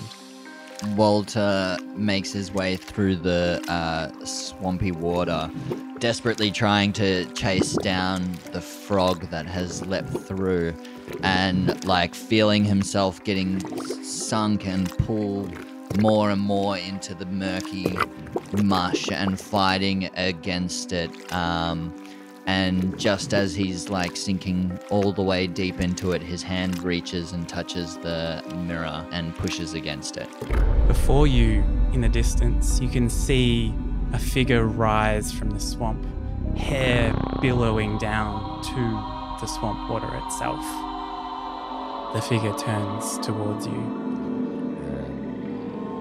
Walter 0.97 1.78
makes 1.97 2.32
his 2.32 2.53
way 2.53 2.76
through 2.76 3.16
the 3.16 3.64
uh, 3.68 4.11
swampy 4.24 4.93
water, 4.93 5.51
desperately 5.99 6.51
trying 6.51 6.93
to 6.93 7.24
chase 7.32 7.72
down 7.74 8.30
the 8.53 8.61
frog 8.61 9.30
that 9.30 9.47
has 9.47 9.85
leapt 9.87 10.11
through, 10.11 10.74
and 11.22 11.85
like 11.87 12.14
feeling 12.14 12.64
himself 12.64 13.22
getting 13.24 13.61
sunk 14.03 14.66
and 14.66 14.91
pulled 14.99 15.57
more 16.01 16.30
and 16.30 16.41
more 16.41 16.76
into 16.76 17.14
the 17.14 17.26
murky 17.26 17.97
mush 18.62 19.11
and 19.11 19.41
fighting 19.41 20.11
against 20.16 20.93
it. 20.93 21.11
Um, 21.32 21.95
and 22.47 22.99
just 22.99 23.32
as 23.32 23.55
he's 23.55 23.88
like 23.88 24.16
sinking 24.16 24.78
all 24.90 25.12
the 25.12 25.22
way 25.22 25.47
deep 25.47 25.80
into 25.80 26.12
it, 26.12 26.22
his 26.22 26.42
hand 26.42 26.82
reaches 26.82 27.32
and 27.32 27.49
touches 27.49 27.97
the 27.99 28.42
mirror 28.66 29.07
and 29.12 29.34
pushes 29.36 29.74
against 29.74 30.16
it. 30.18 30.28
Before 30.86 31.26
you, 31.26 31.64
in 31.92 32.03
the 32.03 32.09
distance, 32.09 32.80
you 32.80 32.88
can 32.88 33.09
see 33.09 33.74
a 34.12 34.18
figure 34.18 34.64
rise 34.64 35.32
from 35.32 35.51
the 35.51 35.61
swamp, 35.61 36.05
hair 36.57 37.14
billowing 37.40 37.97
down 37.99 38.62
to 38.62 39.40
the 39.40 39.47
swamp 39.47 39.88
water 39.88 40.11
itself. 40.26 40.64
The 42.14 42.20
figure 42.20 42.57
turns 42.59 43.18
towards 43.18 43.66
you. 43.66 44.05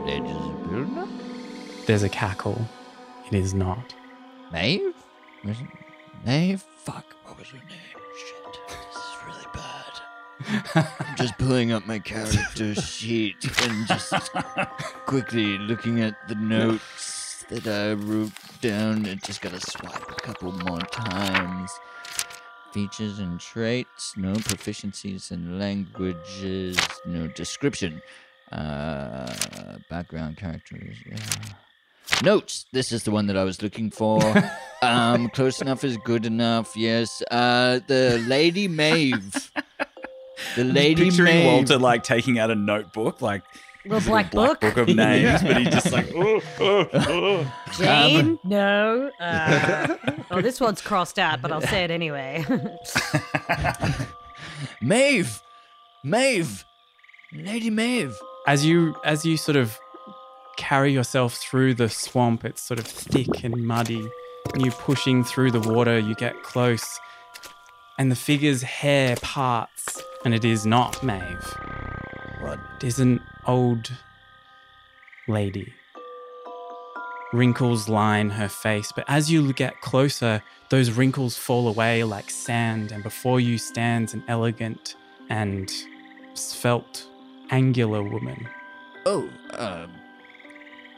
Legends 0.06 1.88
There's 1.88 2.04
a 2.04 2.10
cackle. 2.10 2.68
It 3.32 3.36
is 3.36 3.54
not. 3.54 3.96
Maeve? 4.52 4.94
Maeve? 6.26 6.64
Fuck, 6.78 7.06
what 7.26 7.38
was 7.38 7.50
her 7.50 7.58
name? 7.58 7.68
Shit, 8.18 8.60
this 8.68 8.96
is 8.96 9.16
really 9.26 9.46
bad. 9.54 10.88
I'm 11.00 11.16
just 11.18 11.38
pulling 11.38 11.72
up 11.72 11.86
my 11.86 12.00
character 12.00 12.76
sheet 12.82 13.36
and 13.64 13.88
just 13.88 14.14
quickly 15.06 15.58
looking 15.58 16.02
at 16.02 16.16
the 16.28 16.36
notes 16.36 17.46
that 17.50 17.68
I 17.68 17.94
wrote 17.94 18.32
down. 18.62 19.06
and 19.06 19.22
just 19.24 19.42
gotta 19.42 19.60
swipe 19.60 20.12
a 20.12 20.16
couple 20.16 20.52
more 20.52 20.80
times. 20.80 21.72
Features 22.72 23.20
and 23.20 23.40
traits, 23.40 24.16
no 24.18 24.34
proficiencies 24.34 25.32
in 25.32 25.60
languages, 25.60 26.78
no 27.06 27.28
description. 27.28 28.02
Uh, 28.52 29.78
background 29.90 30.38
characters, 30.38 30.98
yeah. 31.06 31.18
Notes. 32.24 32.66
This 32.72 32.92
is 32.92 33.04
the 33.04 33.12
one 33.12 33.28
that 33.28 33.38
I 33.38 33.44
was 33.44 33.62
looking 33.62 33.90
for. 33.92 34.22
um, 34.82 35.30
close 35.30 35.62
enough 35.62 35.84
is 35.84 35.98
good 35.98 36.26
enough. 36.26 36.76
Yes. 36.76 37.22
Uh, 37.32 37.80
the 37.88 38.24
Lady 38.28 38.68
Maeve. 38.68 39.52
The 40.56 40.64
Lady 40.64 41.06
Picturing 41.06 41.36
Maeve. 41.36 41.46
Walter 41.46 41.78
like 41.78 42.04
taking 42.04 42.40
out 42.40 42.52
a 42.52 42.56
notebook, 42.56 43.22
like 43.22 43.44
Little 43.86 44.00
his 44.00 44.08
black 44.10 44.34
little 44.34 44.56
book. 44.56 44.78
of 44.78 44.88
names, 44.88 45.42
but 45.44 45.58
he's 45.58 45.70
just 45.70 45.92
like, 45.92 46.10
oh, 46.16 46.42
oh, 46.60 46.90
oh. 46.94 47.54
Jane? 47.78 48.40
no. 48.46 49.12
Uh, 49.20 49.98
oh, 50.32 50.42
this 50.42 50.62
one's 50.62 50.82
crossed 50.82 51.20
out, 51.20 51.42
but 51.42 51.52
I'll 51.52 51.62
say 51.62 51.84
it 51.84 51.92
anyway. 51.92 52.46
Maeve. 54.82 55.42
Maeve. 56.04 56.66
Lady 57.34 57.70
Maeve. 57.70 58.16
as 58.48 58.66
you 58.66 58.96
as 59.04 59.26
you 59.26 59.38
sort 59.38 59.56
of 59.56 59.78
carry 60.58 60.92
yourself 60.92 61.36
through 61.36 61.76
the 61.76 61.90
swamp. 61.90 62.46
It's 62.46 62.62
sort 62.62 62.80
of 62.80 62.88
thick 62.88 63.44
and 63.44 63.56
muddy. 63.66 64.08
And 64.54 64.66
you 64.66 64.72
pushing 64.72 65.24
through 65.24 65.52
the 65.52 65.60
water 65.60 65.98
you 65.98 66.16
get 66.16 66.42
close 66.44 67.00
and 67.98 68.12
the 68.12 68.16
figure's 68.16 68.62
hair 68.62 69.16
parts 69.18 70.02
and 70.26 70.34
it 70.34 70.46
is 70.46 70.66
not 70.66 71.02
Maeve. 71.04 71.56
What? 72.42 72.60
it 72.78 72.84
is 72.84 73.00
an 73.00 73.22
old 73.48 73.92
lady. 75.28 75.74
Wrinkles 77.32 77.90
line 77.90 78.30
her 78.30 78.50
face 78.50 78.92
but 78.92 79.06
as 79.08 79.32
you 79.32 79.54
get 79.54 79.80
closer 79.82 80.44
those 80.70 80.92
wrinkles 80.92 81.38
fall 81.38 81.68
away 81.68 82.04
like 82.04 82.30
sand 82.30 82.92
and 82.92 83.02
before 83.04 83.40
you 83.40 83.58
stands 83.58 84.14
an 84.14 84.24
elegant 84.28 84.96
and 85.30 85.72
svelte 86.34 87.08
angular 87.50 88.04
woman. 88.04 88.48
Oh, 89.06 89.30
uh, 89.52 89.88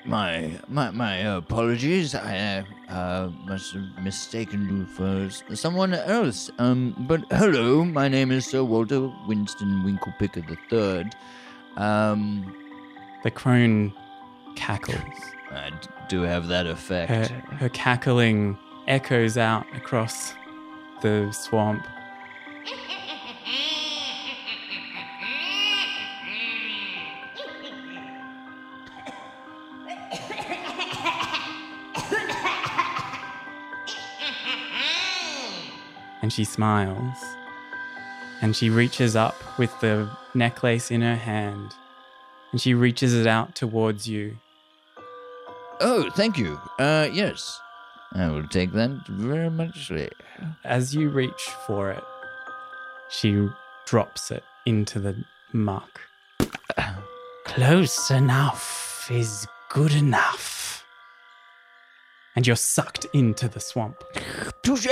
my 0.05 0.59
my 0.67 0.91
my 0.91 1.15
apologies. 1.17 2.13
I 2.15 2.63
uh, 2.89 2.93
uh, 2.93 3.29
must 3.45 3.73
have 3.73 4.03
mistaken 4.03 4.67
you 4.69 4.85
for 4.85 5.29
someone 5.55 5.93
else. 5.93 6.49
Um, 6.59 6.95
but 7.07 7.21
hello, 7.31 7.83
my 7.85 8.07
name 8.07 8.31
is 8.31 8.45
Sir 8.45 8.63
Walter 8.63 9.11
Winston 9.27 9.83
Winklepicker 9.83 10.47
the 10.47 10.57
Third. 10.69 11.15
Um, 11.77 12.55
The 13.23 13.31
crone 13.31 13.93
cackles. 14.55 15.19
I 15.51 15.69
d- 15.71 15.87
do 16.09 16.21
have 16.21 16.47
that 16.47 16.67
effect. 16.67 17.11
Her, 17.11 17.57
her 17.57 17.69
cackling 17.69 18.57
echoes 18.87 19.37
out 19.37 19.65
across 19.75 20.33
the 21.01 21.31
swamp. 21.31 21.83
And 36.25 36.33
she 36.33 36.43
smiles. 36.43 37.19
And 38.41 38.55
she 38.55 38.71
reaches 38.71 39.15
up 39.15 39.35
with 39.59 39.79
the 39.79 40.09
necklace 40.33 40.89
in 40.89 41.01
her 41.01 41.15
hand. 41.15 41.71
And 42.51 42.59
she 42.59 42.73
reaches 42.73 43.13
it 43.13 43.27
out 43.27 43.53
towards 43.53 44.09
you. 44.09 44.35
Oh, 45.81 46.09
thank 46.15 46.39
you. 46.39 46.59
Uh, 46.79 47.09
yes, 47.13 47.59
I 48.13 48.27
will 48.31 48.47
take 48.47 48.71
that 48.71 49.05
very 49.07 49.51
much. 49.51 49.91
As 50.63 50.95
you 50.95 51.09
reach 51.09 51.43
for 51.67 51.91
it, 51.91 52.03
she 53.11 53.47
drops 53.85 54.31
it 54.31 54.43
into 54.65 54.99
the 54.99 55.23
muck. 55.53 56.01
Close 57.43 58.09
enough 58.09 59.07
is 59.11 59.45
good 59.69 59.93
enough. 59.93 60.83
And 62.35 62.47
you're 62.47 62.55
sucked 62.55 63.05
into 63.13 63.47
the 63.47 63.59
swamp. 63.59 64.03
Touche. 64.63 64.87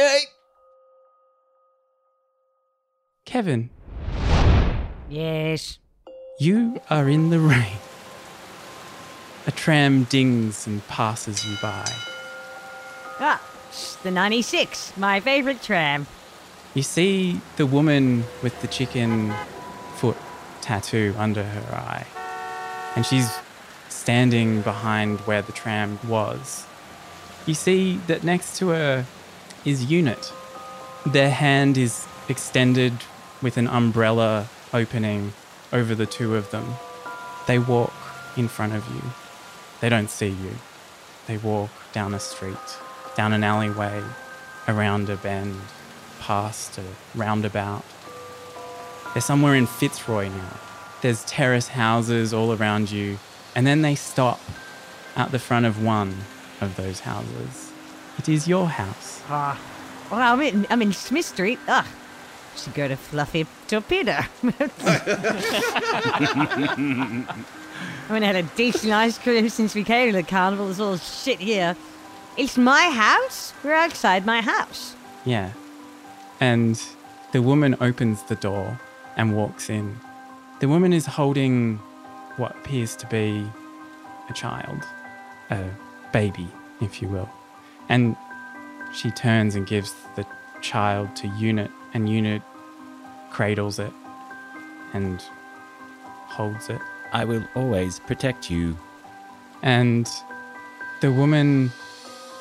Kevin, 3.26 3.70
yes. 5.10 5.80
you 6.40 6.82
are 6.90 7.08
in 7.10 7.30
the 7.30 7.40
rain. 7.40 7.78
A 9.48 9.52
tram 9.52 10.04
dings 10.04 10.68
and 10.68 10.86
passes 10.88 11.46
you 11.46 11.56
by. 11.62 11.90
Ah, 13.20 13.42
it's 13.70 13.96
the 13.98 14.12
96, 14.12 14.98
my 14.98 15.20
favorite 15.20 15.62
tram. 15.62 16.06
You 16.74 16.84
see 16.84 17.40
the 17.56 17.66
woman 17.66 18.26
with 18.42 18.60
the 18.62 18.68
chicken 18.68 19.34
foot 19.96 20.18
tattoo 20.62 21.16
under 21.18 21.44
her 21.44 21.76
eye. 21.76 22.06
And 22.96 23.06
she's 23.06 23.32
standing 23.90 24.62
behind 24.62 25.20
where 25.22 25.42
the 25.42 25.54
tram 25.54 25.98
was. 26.08 26.68
You 27.46 27.54
see 27.54 27.98
that 28.08 28.24
next 28.24 28.58
to 28.60 28.70
her 28.70 29.06
is 29.66 29.86
Unit. 29.86 30.32
Their 31.06 31.32
hand 31.32 31.78
is 31.78 32.06
extended 32.30 32.94
with 33.44 33.58
an 33.58 33.68
umbrella 33.68 34.48
opening 34.74 35.34
over 35.72 35.94
the 35.94 36.06
two 36.06 36.36
of 36.36 36.50
them. 36.52 36.76
They 37.46 37.60
walk 37.60 37.94
in 38.38 38.48
front 38.48 38.74
of 38.74 38.88
you. 38.88 39.02
They 39.82 39.90
don't 39.90 40.10
see 40.10 40.30
you. 40.30 40.56
They 41.28 41.38
walk 41.38 41.70
down 41.92 42.14
a 42.14 42.20
street, 42.20 42.58
down 43.16 43.34
an 43.34 43.44
alleyway, 43.44 44.02
around 44.68 45.10
a 45.10 45.18
bend, 45.18 45.60
past 46.22 46.78
a 46.78 46.84
roundabout. 47.14 47.84
They're 49.14 49.22
somewhere 49.22 49.56
in 49.56 49.68
Fitzroy 49.68 50.30
now. 50.30 50.58
There's 51.02 51.24
terrace 51.26 51.68
houses 51.68 52.34
all 52.34 52.54
around 52.54 52.92
you, 52.92 53.20
and 53.56 53.68
then 53.68 53.82
they 53.82 53.96
stop 53.96 54.40
at 55.16 55.32
the 55.32 55.40
front 55.40 55.66
of 55.66 55.84
one 55.84 56.16
of 56.62 56.78
those 56.78 57.02
houses. 57.02 57.72
It 58.18 58.30
is 58.30 58.48
your 58.48 58.70
house. 58.70 59.22
Ah, 59.28 59.60
well, 60.10 60.22
I'm 60.22 60.42
in, 60.42 60.66
I'm 60.70 60.82
in 60.82 60.94
Smith 60.94 61.26
Street. 61.26 61.60
Ah, 61.68 61.88
should 62.56 62.74
go 62.74 62.88
to 62.88 62.96
Fluffy 62.96 63.46
Torpedo. 63.68 64.12
I 64.44 64.48
haven't 68.08 68.24
had 68.24 68.36
a 68.36 68.44
decent 68.44 68.94
ice 68.94 69.18
cream 69.18 69.50
since 69.50 69.76
we 69.76 69.84
came 69.84 70.12
to 70.12 70.18
the 70.18 70.24
carnival. 70.24 70.66
There's 70.66 70.80
all 70.80 70.98
shit 70.98 71.40
here. 71.40 71.76
It's 72.38 72.58
my 72.58 72.90
house. 72.90 73.54
We're 73.64 73.74
outside 73.74 74.26
my 74.26 74.42
house. 74.42 74.96
Yeah. 75.26 75.52
And 76.40 76.82
the 77.32 77.42
woman 77.42 77.76
opens 77.80 78.24
the 78.24 78.36
door 78.36 78.80
and 79.18 79.36
walks 79.36 79.70
in. 79.70 80.00
The 80.60 80.68
woman 80.68 80.94
is 80.94 81.06
holding 81.06 81.78
what 82.38 82.56
appears 82.58 82.96
to 82.98 83.08
be 83.08 83.46
a 84.30 84.34
child, 84.34 84.84
a 85.50 85.64
baby, 86.12 86.48
if 86.82 87.02
you 87.02 87.08
will. 87.08 87.30
And 87.90 88.16
she 88.94 89.12
turns 89.12 89.56
and 89.56 89.68
gives 89.68 89.94
the 90.16 90.26
child 90.62 91.16
to 91.18 91.28
Unit, 91.28 91.72
and 91.94 92.10
Unit 92.10 92.42
cradles 93.32 93.80
it 93.80 93.92
and 94.94 95.22
holds 96.28 96.70
it. 96.70 96.82
I 97.12 97.26
will 97.26 97.44
always 97.56 98.00
protect 98.00 98.50
you. 98.50 98.78
And 99.62 100.10
the 101.02 101.12
woman 101.12 101.72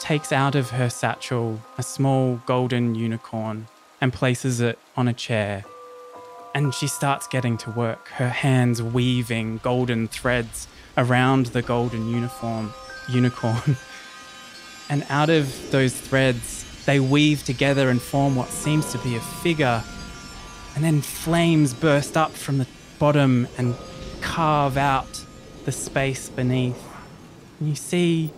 takes 0.01 0.33
out 0.33 0.55
of 0.55 0.71
her 0.71 0.91
satchel 0.91 1.61
a 1.79 1.83
small 1.83 2.41
golden 2.47 2.95
unicorn 2.95 3.69
and 4.01 4.13
places 4.13 4.61
it 4.61 4.79
on 4.97 5.09
a 5.09 5.13
chair. 5.13 5.65
And 6.55 6.75
she 6.75 6.87
starts 6.87 7.27
getting 7.29 7.57
to 7.59 7.71
work, 7.71 8.09
her 8.09 8.29
hands 8.29 8.83
weaving 8.83 9.59
golden 9.63 10.09
threads 10.09 10.67
around 10.97 11.47
the 11.47 11.63
golden 11.63 12.09
uniform 12.09 12.75
unicorn. 13.09 13.77
and 14.91 15.07
out 15.09 15.31
of 15.31 15.71
those 15.71 15.99
threads, 15.99 16.67
they 16.87 17.01
weave 17.01 17.45
together 17.45 17.89
and 17.89 18.01
form 18.01 18.37
what 18.37 18.49
seems 18.49 18.91
to 18.93 18.99
be 18.99 19.17
a 19.17 19.21
figure. 19.21 19.83
And 20.75 20.85
then 20.85 21.01
flames 21.01 21.75
burst 21.75 22.17
up 22.17 22.33
from 22.33 22.59
the 22.59 22.67
bottom 22.99 23.47
and 23.59 23.75
carve 24.21 24.77
out 24.77 25.25
the 25.65 25.73
space 25.73 26.29
beneath. 26.29 26.83
And 27.61 27.69
you 27.69 27.75
see 27.75 28.33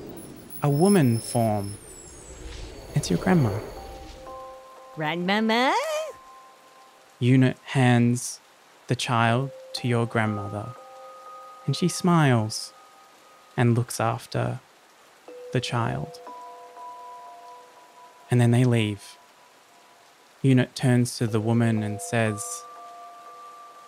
a 0.62 0.68
woman 0.68 1.18
form. 1.18 1.74
It's 2.95 3.11
your 3.11 3.18
grandma. 3.18 3.59
Grandmama? 4.95 5.74
Unit 7.18 7.57
hands 7.64 8.40
the 8.86 8.97
child 8.97 9.51
to 9.72 9.88
your 9.88 10.07
grandmother, 10.07 10.74
and 11.66 11.74
she 11.74 11.88
smiles 11.88 12.72
and 13.57 13.74
looks 13.74 13.99
after 13.99 14.61
the 15.53 15.61
child. 15.61 16.20
And 18.35 18.41
then 18.41 18.51
they 18.51 18.64
leave. 18.64 19.16
Unit 20.43 20.74
turns 20.74 21.16
to 21.18 21.28
the 21.28 21.39
woman 21.39 21.85
and 21.85 22.01
says, 22.01 22.64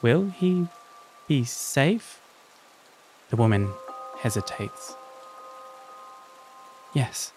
Will 0.03 0.29
he 0.29 0.69
be 1.27 1.43
safe? 1.43 2.21
The 3.31 3.35
woman 3.35 3.73
hesitates. 4.21 4.95
Yes, 6.95 7.33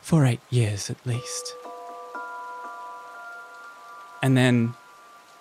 for 0.00 0.24
eight 0.24 0.38
years 0.48 0.90
at 0.90 1.04
least. 1.04 1.56
And 4.22 4.36
then 4.36 4.74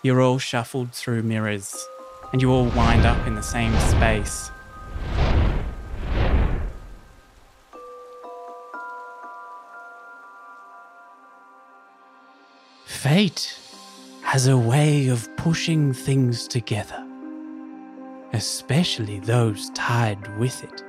you're 0.01 0.19
all 0.19 0.39
shuffled 0.39 0.93
through 0.93 1.21
mirrors 1.21 1.87
and 2.33 2.41
you 2.41 2.51
all 2.51 2.65
wind 2.69 3.05
up 3.05 3.27
in 3.27 3.35
the 3.35 3.43
same 3.43 3.79
space. 3.81 4.49
Fate 13.13 13.59
has 14.21 14.47
a 14.47 14.57
way 14.57 15.09
of 15.09 15.27
pushing 15.35 15.91
things 15.91 16.47
together, 16.47 17.05
especially 18.31 19.19
those 19.19 19.69
tied 19.71 20.25
with 20.37 20.63
it. 20.63 20.81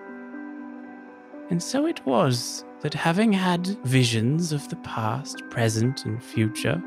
And 1.50 1.60
so 1.60 1.84
it 1.84 2.06
was 2.06 2.64
that 2.82 2.94
having 2.94 3.32
had 3.32 3.66
visions 3.82 4.52
of 4.52 4.68
the 4.68 4.76
past, 4.76 5.42
present, 5.50 6.04
and 6.04 6.22
future, 6.22 6.80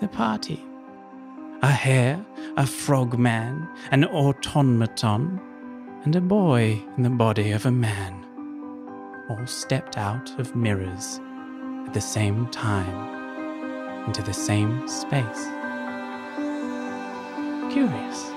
the 0.00 0.08
party, 0.08 0.60
a 1.62 1.70
hare, 1.70 2.20
a 2.56 2.66
frogman, 2.66 3.68
an 3.92 4.06
automaton, 4.06 5.40
and 6.02 6.16
a 6.16 6.20
boy 6.20 6.82
in 6.96 7.04
the 7.04 7.10
body 7.10 7.52
of 7.52 7.64
a 7.64 7.70
man, 7.70 8.26
all 9.30 9.46
stepped 9.46 9.96
out 9.96 10.36
of 10.40 10.56
mirrors 10.56 11.20
at 11.86 11.94
the 11.94 12.00
same 12.00 12.48
time 12.48 13.15
into 14.06 14.22
the 14.22 14.32
same 14.32 14.86
space. 14.88 15.46
Curious. 17.72 18.35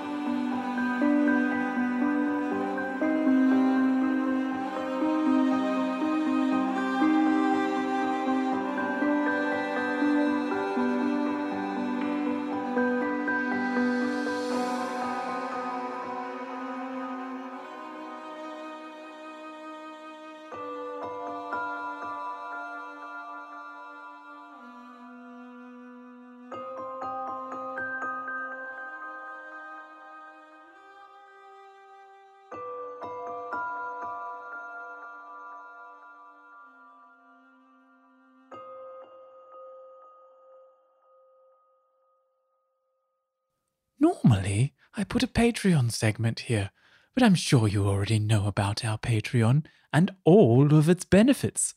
Patreon 45.40 45.90
segment 45.90 46.40
here, 46.40 46.70
but 47.14 47.22
I'm 47.22 47.34
sure 47.34 47.66
you 47.66 47.86
already 47.86 48.18
know 48.18 48.46
about 48.46 48.84
our 48.84 48.98
Patreon 48.98 49.64
and 49.90 50.14
all 50.26 50.74
of 50.74 50.86
its 50.86 51.06
benefits. 51.06 51.72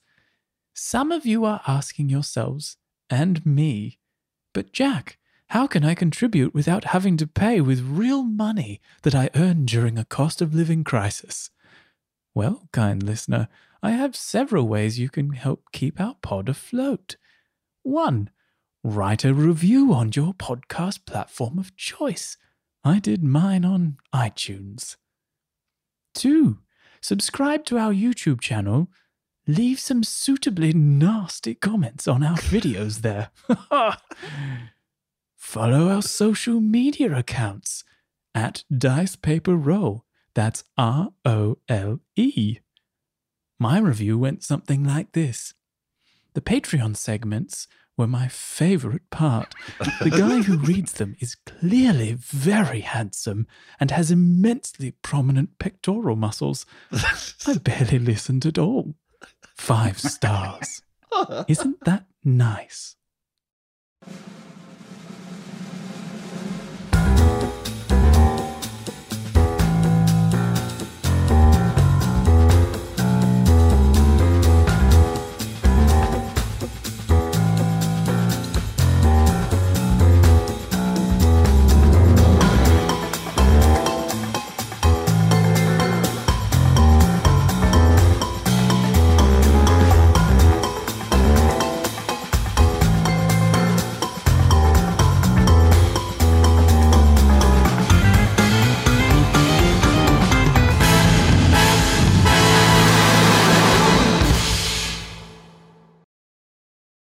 Some 0.74 1.14
of 1.14 1.26
you 1.26 1.46
are 1.46 1.62
asking 1.66 2.10
yourselves, 2.10 2.76
and 3.10 3.46
me, 3.46 4.00
but 4.54 4.74
Jack, 4.74 5.18
how 5.52 5.66
can 5.66 5.86
I 5.86 5.96
contribute 5.96 6.54
without 6.54 6.84
having 6.84 7.16
to 7.16 7.26
pay 7.26 7.62
with 7.62 7.80
real 7.80 8.24
money 8.24 8.82
that 9.04 9.16
I 9.16 9.30
earn 9.34 9.64
during 9.64 9.98
a 9.98 10.04
cost 10.04 10.42
of 10.42 10.54
living 10.54 10.84
crisis? 10.84 11.50
Well, 12.36 12.68
kind 12.74 13.02
listener, 13.02 13.48
I 13.82 13.92
have 13.92 14.14
several 14.14 14.68
ways 14.68 15.00
you 15.00 15.08
can 15.08 15.32
help 15.32 15.72
keep 15.72 16.02
our 16.02 16.16
pod 16.22 16.50
afloat. 16.50 17.16
One, 17.82 18.30
write 18.84 19.24
a 19.24 19.34
review 19.34 19.94
on 19.94 20.12
your 20.14 20.34
podcast 20.34 21.06
platform 21.06 21.58
of 21.58 21.78
choice. 21.78 22.36
I 22.84 23.00
did 23.00 23.24
mine 23.24 23.64
on 23.64 23.98
iTunes. 24.14 24.98
Two, 26.14 26.60
subscribe 27.02 27.64
to 27.66 27.78
our 27.78 27.94
YouTube 27.94 28.42
channel. 28.42 28.90
Leave 29.48 29.80
some 29.80 30.04
suitably 30.04 30.74
nasty 30.74 31.54
comments 31.56 32.08
on 32.08 32.24
our 32.24 32.38
videos 32.38 33.02
there. 33.02 33.30
Follow 35.38 35.90
our 35.90 36.02
social 36.02 36.60
media 36.60 37.16
accounts 37.16 37.84
at 38.36 38.64
Dice 38.76 39.16
Paper 39.16 39.56
Role. 39.56 40.06
That's 40.34 40.64
R 40.78 41.10
O 41.26 41.58
L 41.70 42.00
E. 42.16 42.60
My 43.60 43.80
review 43.80 44.18
went 44.18 44.44
something 44.44 44.84
like 44.84 45.14
this 45.14 45.54
The 46.34 46.42
Patreon 46.42 46.98
segments 46.98 47.68
were 47.98 48.08
my 48.08 48.28
favorite 48.28 49.10
part. 49.10 49.54
The 50.02 50.10
guy 50.10 50.42
who 50.42 50.58
reads 50.66 50.94
them 50.94 51.16
is 51.20 51.36
clearly 51.36 52.14
very 52.14 52.82
handsome 52.82 53.48
and 53.80 53.92
has 53.92 54.12
immensely 54.12 54.92
prominent 54.92 55.60
pectoral 55.60 56.16
muscles. 56.16 56.66
I 56.92 57.58
barely 57.64 58.00
listened 58.00 58.46
at 58.46 58.58
all. 58.58 58.96
Five 59.56 60.00
stars. 60.00 60.82
Isn't 61.48 61.84
that 61.86 62.06
nice? 62.24 62.96